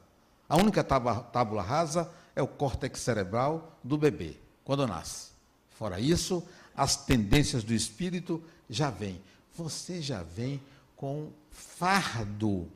[0.48, 5.30] A única tábula rasa é o córtex cerebral do bebê, quando nasce.
[5.70, 9.20] Fora isso, as tendências do espírito já vêm.
[9.56, 10.60] Você já vem
[10.96, 12.68] com fardo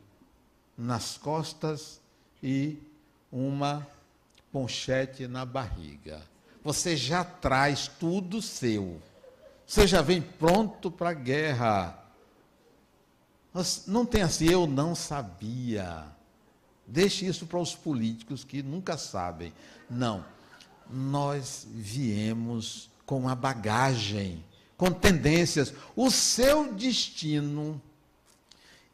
[0.77, 2.01] nas costas
[2.43, 2.79] e
[3.31, 3.87] uma
[4.51, 6.21] ponchete na barriga.
[6.67, 9.01] Você já traz tudo seu.
[9.65, 11.97] Você já vem pronto para a guerra.
[13.87, 16.05] Não tem assim, eu não sabia.
[16.85, 19.53] Deixe isso para os políticos que nunca sabem.
[19.89, 20.25] Não.
[20.91, 24.45] Nós viemos com uma bagagem,
[24.77, 25.73] com tendências.
[25.95, 27.81] O seu destino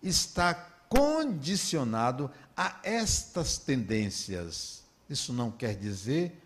[0.03, 0.53] está
[0.91, 4.83] condicionado a estas tendências.
[5.09, 6.42] Isso não quer dizer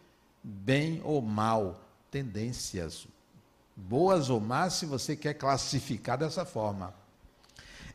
[0.47, 3.09] bem ou mal, tendências.
[3.75, 6.95] Boas ou más, se você quer classificar dessa forma.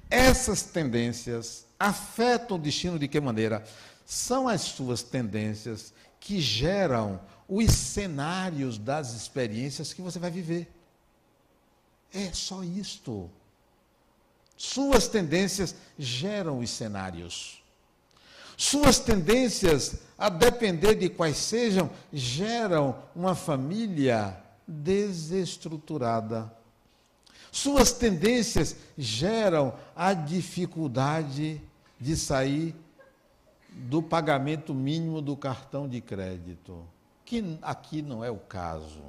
[0.09, 3.65] Essas tendências afetam o destino de que maneira?
[4.05, 10.69] São as suas tendências que geram os cenários das experiências que você vai viver.
[12.13, 13.29] É só isto.
[14.57, 17.60] Suas tendências geram os cenários.
[18.61, 24.37] Suas tendências, a depender de quais sejam, geram uma família
[24.67, 26.53] desestruturada.
[27.51, 31.59] Suas tendências geram a dificuldade
[31.99, 32.75] de sair
[33.67, 36.85] do pagamento mínimo do cartão de crédito
[37.25, 39.01] que aqui não é o caso.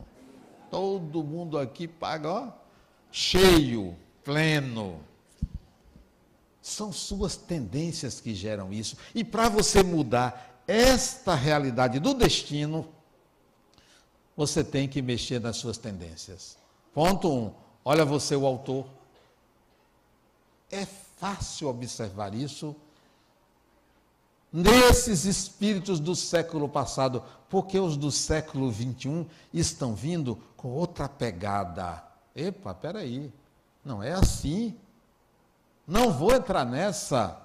[0.70, 2.48] Todo mundo aqui paga, ó,
[3.10, 3.94] cheio,
[4.24, 5.00] pleno.
[6.62, 8.96] São suas tendências que geram isso.
[9.12, 12.86] E para você mudar esta realidade do destino,
[14.36, 16.56] você tem que mexer nas suas tendências.
[16.94, 17.52] Ponto um.
[17.84, 18.86] Olha você, o autor.
[20.70, 22.74] É fácil observar isso
[24.52, 32.04] nesses espíritos do século passado, porque os do século 21 estão vindo com outra pegada.
[32.34, 33.32] Epa, peraí.
[33.84, 34.76] Não é assim.
[35.92, 37.38] Não vou entrar nessa.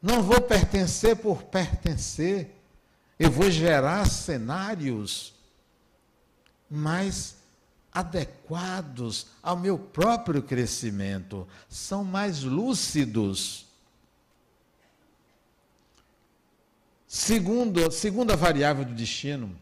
[0.00, 2.54] Não vou pertencer por pertencer.
[3.18, 5.34] Eu vou gerar cenários
[6.70, 7.38] mais
[7.92, 13.66] adequados ao meu próprio crescimento, são mais lúcidos.
[17.08, 19.58] Segundo, segunda variável do destino,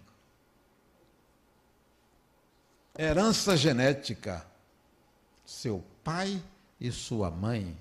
[2.99, 4.47] herança genética.
[5.47, 6.43] Seu pai
[6.79, 7.75] e sua mãe.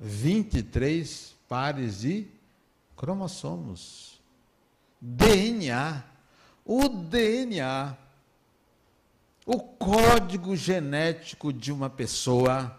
[0.00, 2.26] 23 pares de
[2.96, 4.20] cromossomos.
[5.00, 6.02] DNA.
[6.64, 7.96] O DNA,
[9.44, 12.78] o código genético de uma pessoa,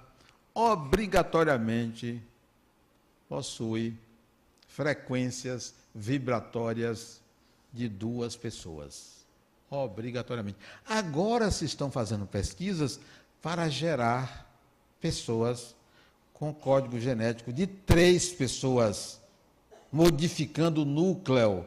[0.53, 2.21] obrigatoriamente
[3.27, 3.97] possui
[4.67, 7.21] frequências vibratórias
[7.73, 9.25] de duas pessoas.
[9.69, 10.57] Obrigatoriamente.
[10.85, 12.99] Agora se estão fazendo pesquisas
[13.43, 14.49] para gerar
[15.01, 15.75] pessoas
[16.33, 19.19] com código genético de três pessoas,
[19.91, 21.65] modificando o núcleo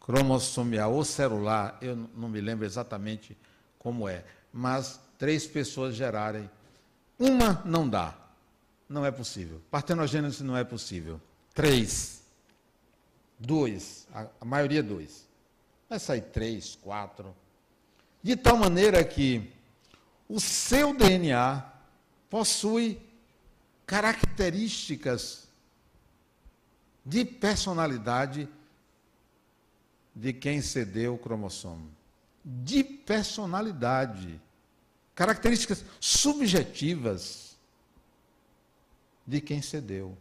[0.00, 3.38] cromossomial ou celular, eu não me lembro exatamente
[3.78, 6.50] como é, mas três pessoas gerarem.
[7.18, 8.12] Uma não dá.
[8.88, 9.62] Não é possível.
[9.70, 11.20] Partenogênese não é possível.
[11.54, 12.22] Três.
[13.38, 14.08] Dois.
[14.12, 15.26] A, maioria dois.
[15.88, 17.34] Vai sair três, quatro.
[18.22, 19.54] De tal maneira que
[20.28, 21.64] o seu DNA
[22.30, 23.00] possui
[23.86, 25.48] características
[27.04, 28.48] de personalidade
[30.14, 31.90] de quem cedeu o cromossomo.
[32.44, 34.40] De personalidade.
[35.14, 37.56] Características subjetivas
[39.26, 40.16] de quem cedeu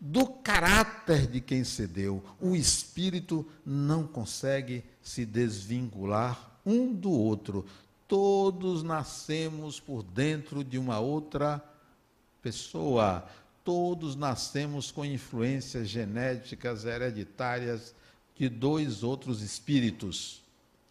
[0.00, 2.22] do caráter de quem cedeu.
[2.40, 7.64] O espírito não consegue se desvincular um do outro.
[8.08, 11.62] Todos nascemos por dentro de uma outra
[12.40, 13.26] pessoa.
[13.64, 17.94] Todos nascemos com influências genéticas hereditárias
[18.36, 20.42] de dois outros espíritos.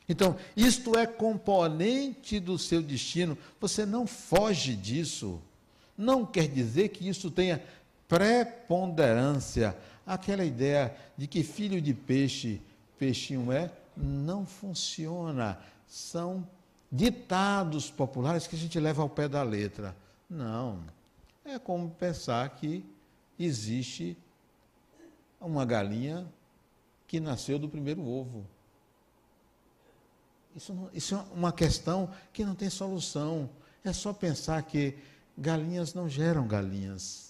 [0.07, 3.38] Então, isto é componente do seu destino.
[3.59, 5.41] Você não foge disso.
[5.97, 7.63] Não quer dizer que isso tenha
[8.07, 12.61] preponderância, aquela ideia de que filho de peixe,
[12.99, 15.57] peixinho é, não funciona.
[15.88, 16.47] São
[16.91, 19.95] ditados populares que a gente leva ao pé da letra.
[20.29, 20.83] Não.
[21.43, 22.86] É como pensar que
[23.38, 24.17] existe
[25.39, 26.27] uma galinha
[27.07, 28.45] que nasceu do primeiro ovo.
[30.55, 33.49] Isso, isso é uma questão que não tem solução.
[33.83, 34.97] É só pensar que
[35.38, 37.25] galinhas não geram galinhas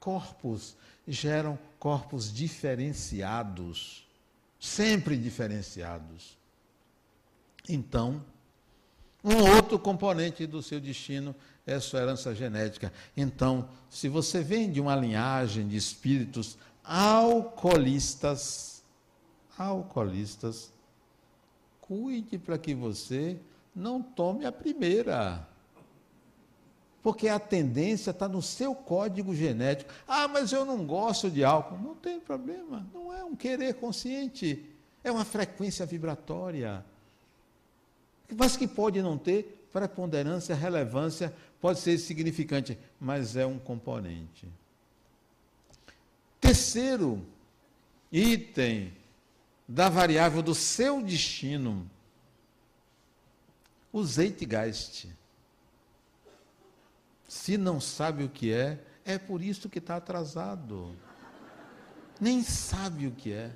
[0.00, 0.76] corpos
[1.06, 4.08] geram corpos diferenciados,
[4.58, 6.38] sempre diferenciados.
[7.68, 8.24] Então,
[9.22, 11.34] um outro componente do seu destino
[11.66, 12.92] é sua herança genética.
[13.16, 18.82] Então, se você vem de uma linhagem de espíritos alcoolistas,
[19.58, 20.72] alcoolistas,
[21.80, 23.38] cuide para que você
[23.74, 25.46] não tome a primeira.
[27.02, 29.90] Porque a tendência está no seu código genético.
[30.06, 31.78] Ah, mas eu não gosto de álcool.
[31.78, 32.86] Não tem problema.
[32.92, 34.66] Não é um querer consciente.
[35.02, 36.84] É uma frequência vibratória.
[38.36, 44.48] Mas que pode não ter preponderância, relevância, pode ser significante, mas é um componente.
[46.40, 47.24] Terceiro
[48.10, 48.92] item
[49.68, 51.88] da variável do seu destino,
[53.92, 55.08] o Zeitgeist.
[57.28, 60.96] Se não sabe o que é, é por isso que está atrasado.
[62.20, 63.54] Nem sabe o que é.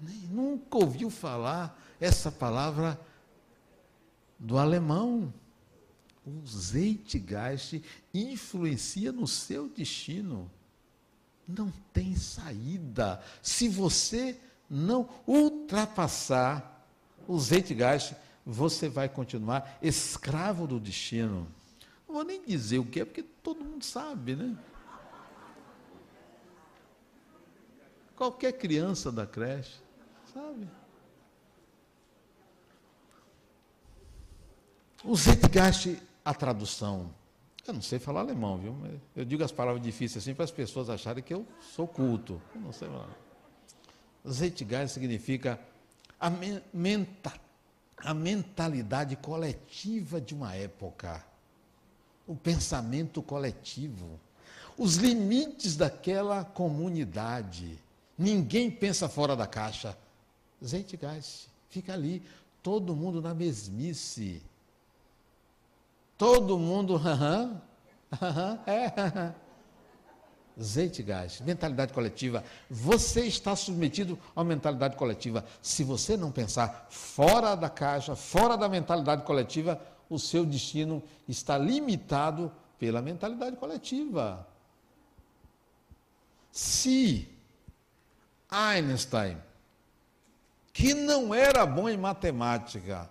[0.00, 3.00] Nem, nunca ouviu falar essa palavra
[4.38, 5.32] do alemão.
[6.26, 7.82] O Zeitgeist
[8.12, 10.50] influencia no seu destino.
[11.46, 13.22] Não tem saída.
[13.42, 14.38] Se você
[14.68, 16.86] não ultrapassar
[17.26, 21.46] o Zeitgeist, você vai continuar escravo do destino.
[22.06, 24.56] Não vou nem dizer o que é, porque todo mundo sabe, né?
[28.16, 29.80] Qualquer criança da creche,
[30.32, 30.68] sabe?
[35.04, 37.10] O Zeitgeist, a tradução.
[37.66, 38.74] Eu não sei falar alemão, viu?
[39.14, 42.40] Eu digo as palavras difíceis assim para as pessoas acharem que eu sou culto.
[42.54, 43.10] Eu não sei falar.
[44.26, 45.60] Zeitgeist significa
[46.18, 46.30] a
[46.72, 47.34] menta,
[47.98, 51.22] a mentalidade coletiva de uma época,
[52.26, 54.18] o pensamento coletivo,
[54.78, 57.78] os limites daquela comunidade.
[58.16, 59.94] Ninguém pensa fora da caixa.
[60.64, 62.22] Zeitgeist, fica ali.
[62.62, 64.42] todo mundo na mesmice.
[66.16, 67.60] Todo mundo, aham,
[68.20, 69.34] aham, é,
[70.60, 72.44] Zeitgeist, mentalidade coletiva.
[72.70, 75.44] Você está submetido à mentalidade coletiva.
[75.60, 81.58] Se você não pensar fora da caixa, fora da mentalidade coletiva, o seu destino está
[81.58, 84.46] limitado pela mentalidade coletiva.
[86.52, 87.28] Se
[88.48, 89.38] Einstein,
[90.72, 93.10] que não era bom em matemática,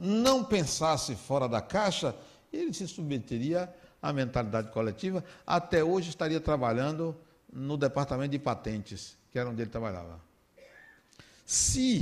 [0.00, 2.16] não pensasse fora da caixa,
[2.50, 5.22] ele se submeteria à mentalidade coletiva.
[5.46, 7.14] Até hoje estaria trabalhando
[7.52, 10.18] no departamento de patentes, que era onde ele trabalhava.
[11.44, 12.00] Se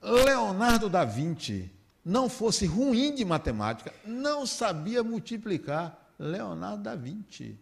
[0.00, 1.70] Leonardo da Vinci
[2.02, 7.58] não fosse ruim de matemática, não sabia multiplicar, Leonardo da Vinci.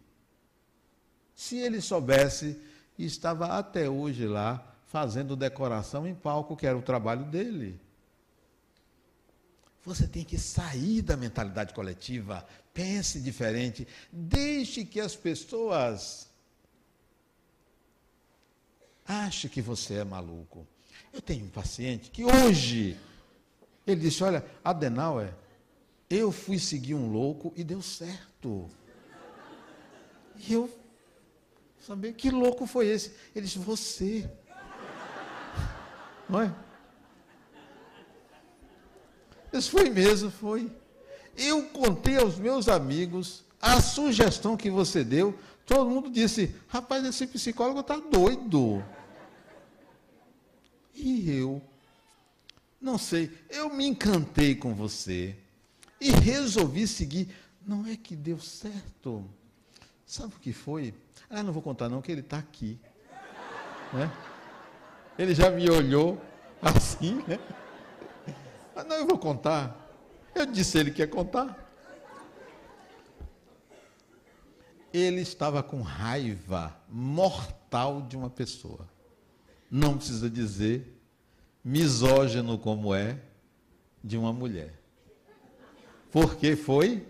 [1.35, 2.57] Se ele soubesse,
[2.97, 7.81] estava até hoje lá fazendo decoração em palco, que era o trabalho dele.
[9.85, 16.29] Você tem que sair da mentalidade coletiva, pense diferente, deixe que as pessoas
[19.05, 20.65] achem que você é maluco.
[21.11, 22.97] Eu tenho um paciente que hoje
[23.85, 25.33] ele disse: Olha, Adenauer,
[26.09, 28.69] eu fui seguir um louco e deu certo.
[30.37, 30.69] E eu
[31.79, 33.13] sabia que louco foi esse?
[33.35, 34.29] Ele disse: Você.
[36.29, 36.55] Não é?
[39.53, 40.69] Isso foi mesmo, foi.
[41.37, 45.37] Eu contei aos meus amigos a sugestão que você deu.
[45.65, 48.83] Todo mundo disse: rapaz, esse psicólogo está doido.
[50.95, 51.61] E eu,
[52.81, 55.35] não sei, eu me encantei com você
[56.01, 57.29] e resolvi seguir.
[57.65, 59.23] Não é que deu certo.
[60.05, 60.93] Sabe o que foi?
[61.29, 62.77] Ah, não vou contar não, que ele está aqui.
[63.93, 64.11] Né?
[65.17, 66.21] Ele já me olhou
[66.61, 67.39] assim, né?
[68.75, 69.75] Ah, não, eu vou contar.
[70.33, 71.59] Eu disse ele que ia contar.
[74.91, 78.87] Ele estava com raiva mortal de uma pessoa.
[79.69, 81.01] Não precisa dizer,
[81.63, 83.19] misógino como é,
[84.03, 84.79] de uma mulher.
[86.11, 87.07] Porque foi?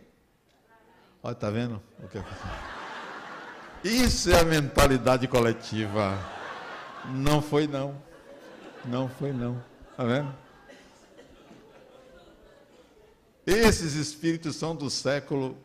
[1.21, 1.81] Olha, está vendo?
[3.83, 6.17] Isso é a mentalidade coletiva.
[7.09, 7.95] Não foi não.
[8.85, 9.61] Não foi não.
[9.91, 10.33] Está vendo?
[13.45, 15.57] Esses espíritos são do século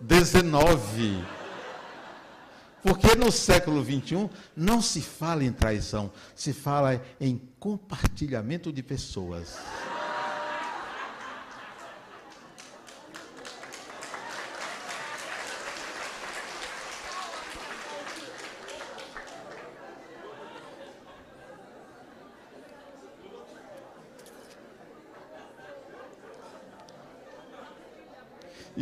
[0.00, 1.24] XIX.
[2.82, 9.56] Porque no século XXI não se fala em traição, se fala em compartilhamento de pessoas.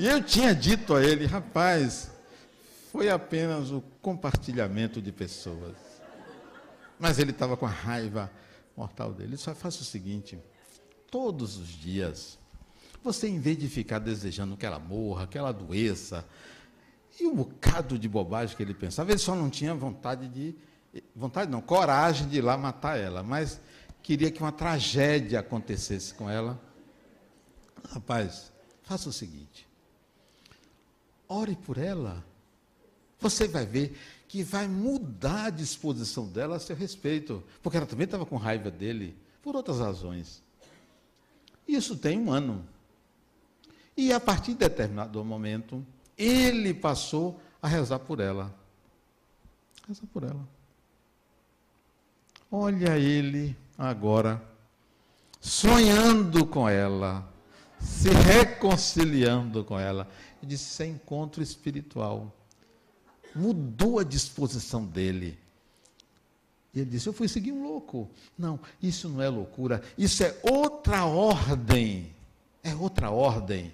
[0.03, 2.11] E eu tinha dito a ele, rapaz,
[2.91, 5.77] foi apenas o compartilhamento de pessoas.
[6.99, 8.29] Mas ele estava com a raiva
[8.77, 9.37] mortal dele.
[9.37, 10.37] Só faça o seguinte:
[11.09, 12.37] todos os dias,
[13.01, 16.27] você, em vez de ficar desejando que ela morra, que ela adoeça,
[17.21, 20.57] e um bocado de bobagem que ele pensava, ele só não tinha vontade de.
[21.15, 23.61] Vontade não, coragem de ir lá matar ela, mas
[24.03, 26.61] queria que uma tragédia acontecesse com ela.
[27.93, 28.51] Rapaz,
[28.83, 29.71] faça o seguinte:
[31.33, 32.24] ore por ela.
[33.18, 33.97] Você vai ver
[34.28, 38.70] que vai mudar a disposição dela a seu respeito, porque ela também estava com raiva
[38.70, 40.43] dele, por outras razões.
[41.66, 42.66] Isso tem um ano.
[43.97, 45.85] E a partir de determinado momento,
[46.16, 48.55] ele passou a rezar por ela.
[49.87, 50.49] Rezar por ela.
[52.51, 54.43] Olha ele agora,
[55.41, 57.26] sonhando com ela,
[57.80, 60.09] se reconciliando com ela.
[60.43, 62.34] Ele disse: Isso é encontro espiritual.
[63.34, 65.38] Mudou a disposição dele.
[66.74, 68.11] E ele disse: Eu fui seguir um louco.
[68.36, 69.82] Não, isso não é loucura.
[69.97, 72.12] Isso é outra ordem.
[72.62, 73.72] É outra ordem.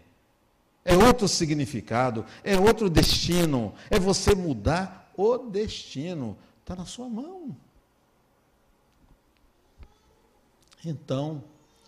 [0.84, 2.24] É outro significado.
[2.44, 3.74] É outro destino.
[3.90, 6.36] É você mudar o destino.
[6.60, 7.56] Está na sua mão.
[10.84, 11.42] Então,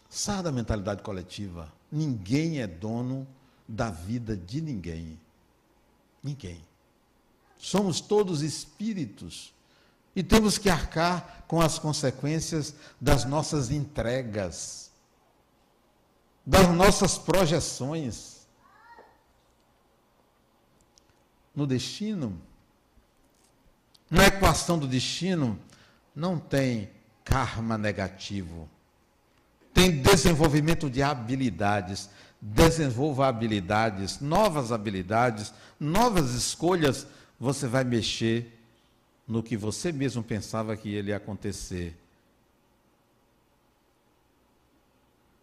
[0.09, 1.71] saia da mentalidade coletiva.
[1.93, 3.27] Ninguém é dono
[3.71, 5.19] da vida de ninguém.
[6.23, 6.61] Ninguém.
[7.57, 9.55] Somos todos espíritos
[10.15, 14.91] e temos que arcar com as consequências das nossas entregas,
[16.45, 18.47] das nossas projeções.
[21.55, 22.41] No destino,
[24.11, 25.59] na equação do destino,
[26.15, 26.91] não tem
[27.25, 28.69] karma negativo.
[29.73, 32.11] tem desenvolvimento de habilidades.
[32.41, 37.07] Desenvolva habilidades, novas habilidades, novas escolhas.
[37.39, 38.59] Você vai mexer
[39.27, 41.97] no que você mesmo pensava que ia acontecer.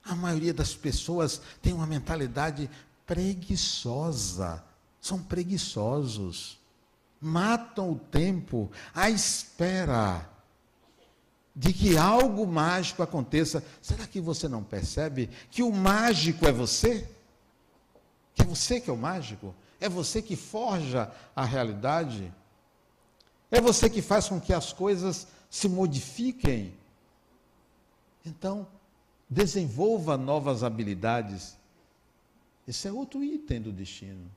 [0.03, 2.69] A maioria das pessoas tem uma mentalidade
[3.05, 4.63] preguiçosa.
[4.99, 6.57] São preguiçosos.
[7.19, 10.36] Matam o tempo à espera
[11.57, 13.63] de que algo mágico aconteça.
[13.81, 17.09] Será que você não percebe que o mágico é você?
[18.35, 19.55] Que é você que é o mágico?
[19.81, 22.31] É você que forja a realidade?
[23.49, 26.75] É você que faz com que as coisas se modifiquem?
[28.23, 28.67] Então,
[29.27, 31.57] desenvolva novas habilidades.
[32.67, 34.29] Esse é outro item do destino.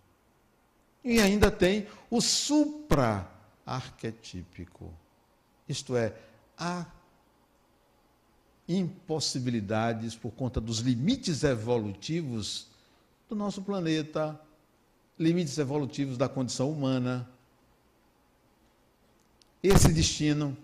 [1.05, 4.91] E ainda tem o supra-arquetípico.
[5.69, 6.15] Isto é,
[6.57, 6.87] a
[8.71, 12.69] impossibilidades por conta dos limites evolutivos
[13.29, 14.41] do nosso planeta,
[15.19, 17.29] limites evolutivos da condição humana.
[19.61, 20.57] Esse destino,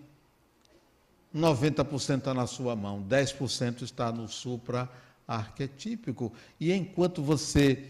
[1.35, 6.31] 90% está na sua mão, 10% está no supra-arquetípico.
[6.59, 7.89] E enquanto você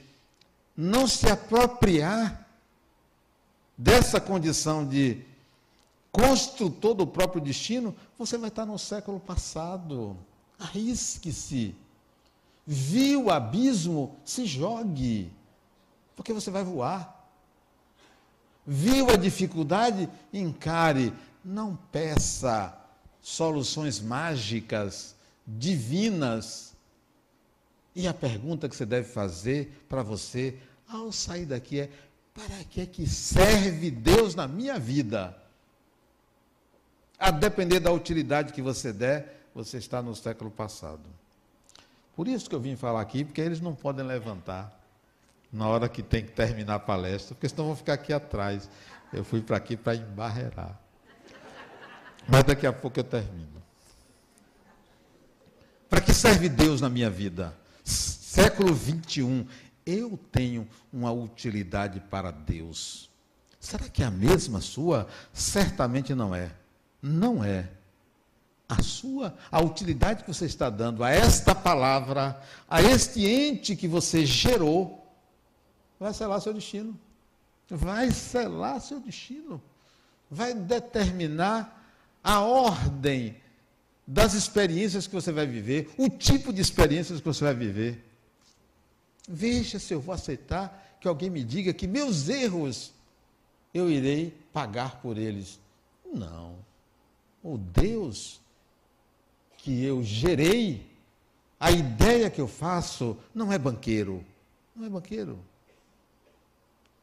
[0.76, 2.48] não se apropriar
[3.78, 5.22] dessa condição de
[6.18, 10.18] construtor do próprio destino, você vai estar no século passado.
[10.58, 11.76] Arrisque-se.
[12.66, 15.32] Viu o abismo, se jogue,
[16.16, 17.30] porque você vai voar.
[18.66, 21.14] Viu a dificuldade, encare.
[21.46, 22.76] Não peça
[23.22, 25.16] soluções mágicas,
[25.46, 26.76] divinas.
[27.96, 30.58] E a pergunta que você deve fazer para você
[30.90, 31.90] ao sair daqui é:
[32.34, 35.47] para que é que serve Deus na minha vida?
[37.20, 41.10] A depender da utilidade que você der, você está no século passado.
[42.16, 44.78] Por isso que eu vim falar aqui, porque eles não podem levantar
[45.52, 48.70] na hora que tem que terminar a palestra, porque senão vão ficar aqui atrás.
[49.12, 50.80] Eu fui para aqui para embarrear.
[52.28, 53.64] Mas daqui a pouco eu termino.
[55.90, 57.56] Para que serve Deus na minha vida?
[57.84, 59.48] Século 21.
[59.86, 63.10] Eu tenho uma utilidade para Deus.
[63.60, 65.08] Será que é a mesma sua?
[65.32, 66.52] Certamente não é.
[67.08, 67.70] Não é.
[68.68, 73.88] A sua, a utilidade que você está dando a esta palavra, a este ente que
[73.88, 75.08] você gerou,
[75.98, 77.00] vai selar seu destino.
[77.70, 79.62] Vai selar seu destino.
[80.30, 81.74] Vai determinar
[82.22, 83.38] a ordem
[84.06, 88.04] das experiências que você vai viver, o tipo de experiências que você vai viver.
[89.28, 92.94] Veja se eu vou aceitar que alguém me diga que meus erros
[93.74, 95.58] eu irei pagar por eles.
[96.14, 96.67] Não
[97.48, 98.42] o Deus
[99.58, 100.86] que eu gerei,
[101.58, 104.24] a ideia que eu faço, não é banqueiro.
[104.76, 105.40] Não é banqueiro.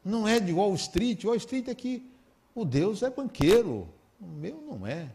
[0.05, 1.25] Não é de Wall Street.
[1.25, 2.07] Wall Street é que
[2.55, 3.89] o Deus é banqueiro.
[4.21, 5.11] O meu não é.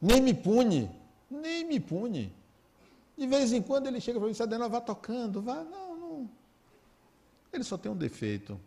[0.00, 0.88] Nem me pune.
[1.28, 2.32] Nem me pune.
[3.18, 5.64] De vez em quando ele chega para mim e diz, vá tocando, vá.
[5.64, 6.30] Não, não.
[7.52, 8.58] Ele só tem um defeito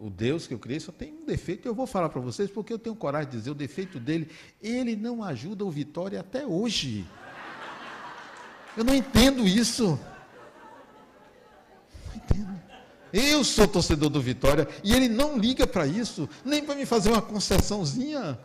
[0.00, 2.72] o Deus que eu criei só tem um defeito, eu vou falar para vocês porque
[2.72, 4.30] eu tenho coragem de dizer o defeito dele,
[4.62, 7.04] ele não ajuda o Vitória até hoje.
[8.76, 9.98] Eu não entendo isso.
[12.06, 12.60] Não entendo.
[13.12, 17.10] Eu sou torcedor do Vitória e ele não liga para isso, nem para me fazer
[17.10, 18.38] uma concessãozinha.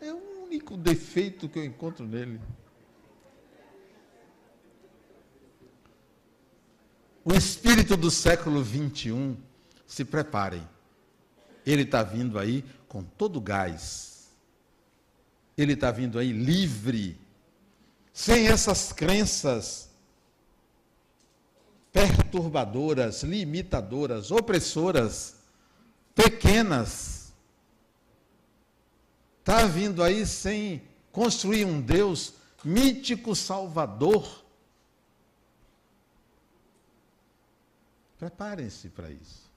[0.00, 2.40] É o único defeito que eu encontro nele.
[7.30, 9.36] O espírito do século 21,
[9.86, 10.66] se preparem.
[11.66, 14.30] Ele está vindo aí com todo o gás.
[15.54, 17.20] Ele está vindo aí livre,
[18.14, 19.90] sem essas crenças
[21.92, 25.36] perturbadoras, limitadoras, opressoras,
[26.14, 27.34] pequenas.
[29.40, 30.80] Está vindo aí sem
[31.12, 32.32] construir um Deus
[32.64, 34.47] mítico salvador
[38.18, 39.48] Preparem-se para isso.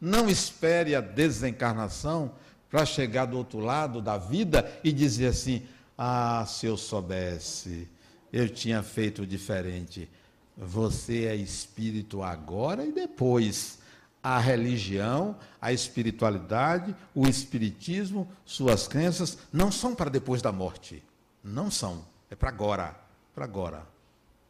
[0.00, 2.32] Não espere a desencarnação
[2.70, 5.66] para chegar do outro lado da vida e dizer assim:
[5.98, 7.88] ah, se eu soubesse,
[8.32, 10.08] eu tinha feito diferente.
[10.56, 13.78] Você é espírito agora e depois.
[14.22, 21.02] A religião, a espiritualidade, o espiritismo, suas crenças não são para depois da morte.
[21.42, 22.04] Não são.
[22.30, 22.94] É para agora.
[23.34, 23.89] Para agora.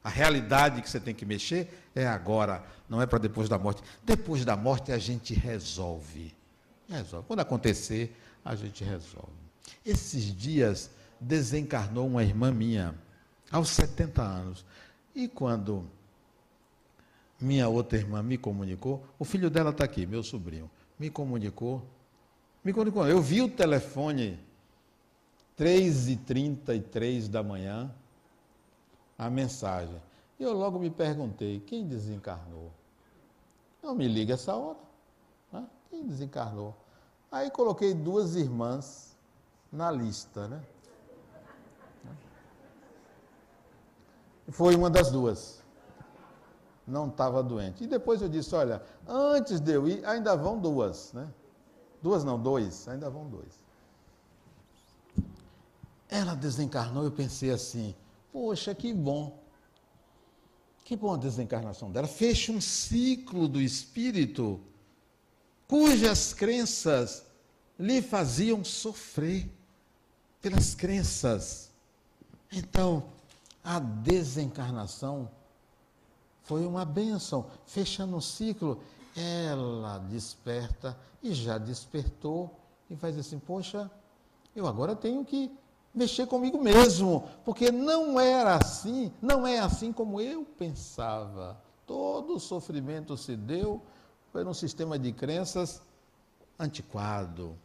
[0.03, 3.83] A realidade que você tem que mexer é agora, não é para depois da morte.
[4.05, 6.35] Depois da morte a gente resolve.
[6.89, 7.27] Resolve.
[7.27, 9.33] Quando acontecer, a gente resolve.
[9.85, 10.91] Esses dias
[11.21, 12.95] desencarnou uma irmã minha
[13.51, 14.65] aos 70 anos.
[15.15, 15.85] E quando
[17.39, 21.87] minha outra irmã me comunicou, o filho dela está aqui, meu sobrinho, me comunicou,
[22.65, 23.07] me comunicou.
[23.07, 24.39] Eu vi o telefone
[25.59, 27.95] 3h33 da manhã,
[29.21, 30.01] a mensagem.
[30.39, 32.73] E eu logo me perguntei, quem desencarnou?
[33.83, 34.79] Não me liga essa hora.
[35.53, 35.69] Né?
[35.91, 36.75] Quem desencarnou?
[37.31, 39.15] Aí coloquei duas irmãs
[39.71, 40.63] na lista, né?
[44.49, 45.63] Foi uma das duas.
[46.87, 47.85] Não estava doente.
[47.85, 51.29] E depois eu disse, olha, antes de eu ir, ainda vão duas, né?
[52.03, 53.63] Duas não, dois, ainda vão dois.
[56.09, 57.95] Ela desencarnou, eu pensei assim,
[58.33, 59.39] poxa, que bom.
[60.85, 62.09] Que bom a desencarnação dela.
[62.09, 64.61] Fecha um ciclo do espírito
[65.69, 67.25] cujas crenças
[67.79, 69.49] lhe faziam sofrer
[70.43, 71.71] pelas crenças.
[72.51, 73.05] Então,
[73.63, 75.31] a desencarnação
[76.43, 78.83] foi uma bênção, fechando um ciclo.
[79.15, 82.59] Ela desperta e já despertou
[82.91, 83.89] e faz assim: Poxa,
[84.57, 85.57] eu agora tenho que
[85.95, 91.61] mexer comigo mesmo, porque não era assim, não é assim como eu pensava.
[91.87, 93.83] Todo o sofrimento se deu
[94.33, 95.83] por um sistema de crenças
[96.59, 97.57] antiquado.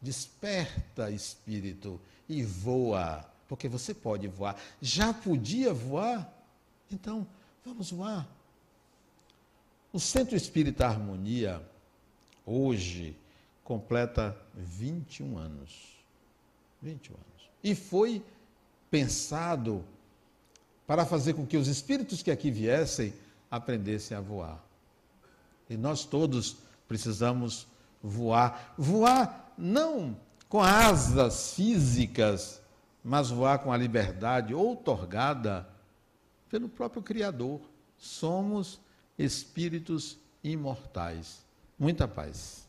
[0.00, 4.56] Desperta, espírito, e voa, porque você pode voar.
[4.80, 6.32] Já podia voar?
[6.90, 7.26] Então,
[7.64, 8.28] vamos voar.
[9.92, 11.66] O Centro Espírita Harmonia,
[12.44, 13.16] hoje,
[13.64, 15.95] completa 21 anos.
[16.86, 17.50] 21 anos.
[17.62, 18.22] E foi
[18.90, 19.84] pensado
[20.86, 23.12] para fazer com que os espíritos que aqui viessem
[23.50, 24.64] aprendessem a voar.
[25.68, 27.66] E nós todos precisamos
[28.00, 28.74] voar.
[28.78, 30.16] Voar não
[30.48, 32.62] com asas físicas,
[33.02, 35.68] mas voar com a liberdade outorgada
[36.48, 37.60] pelo próprio Criador.
[37.98, 38.80] Somos
[39.18, 41.44] espíritos imortais.
[41.76, 42.65] Muita paz.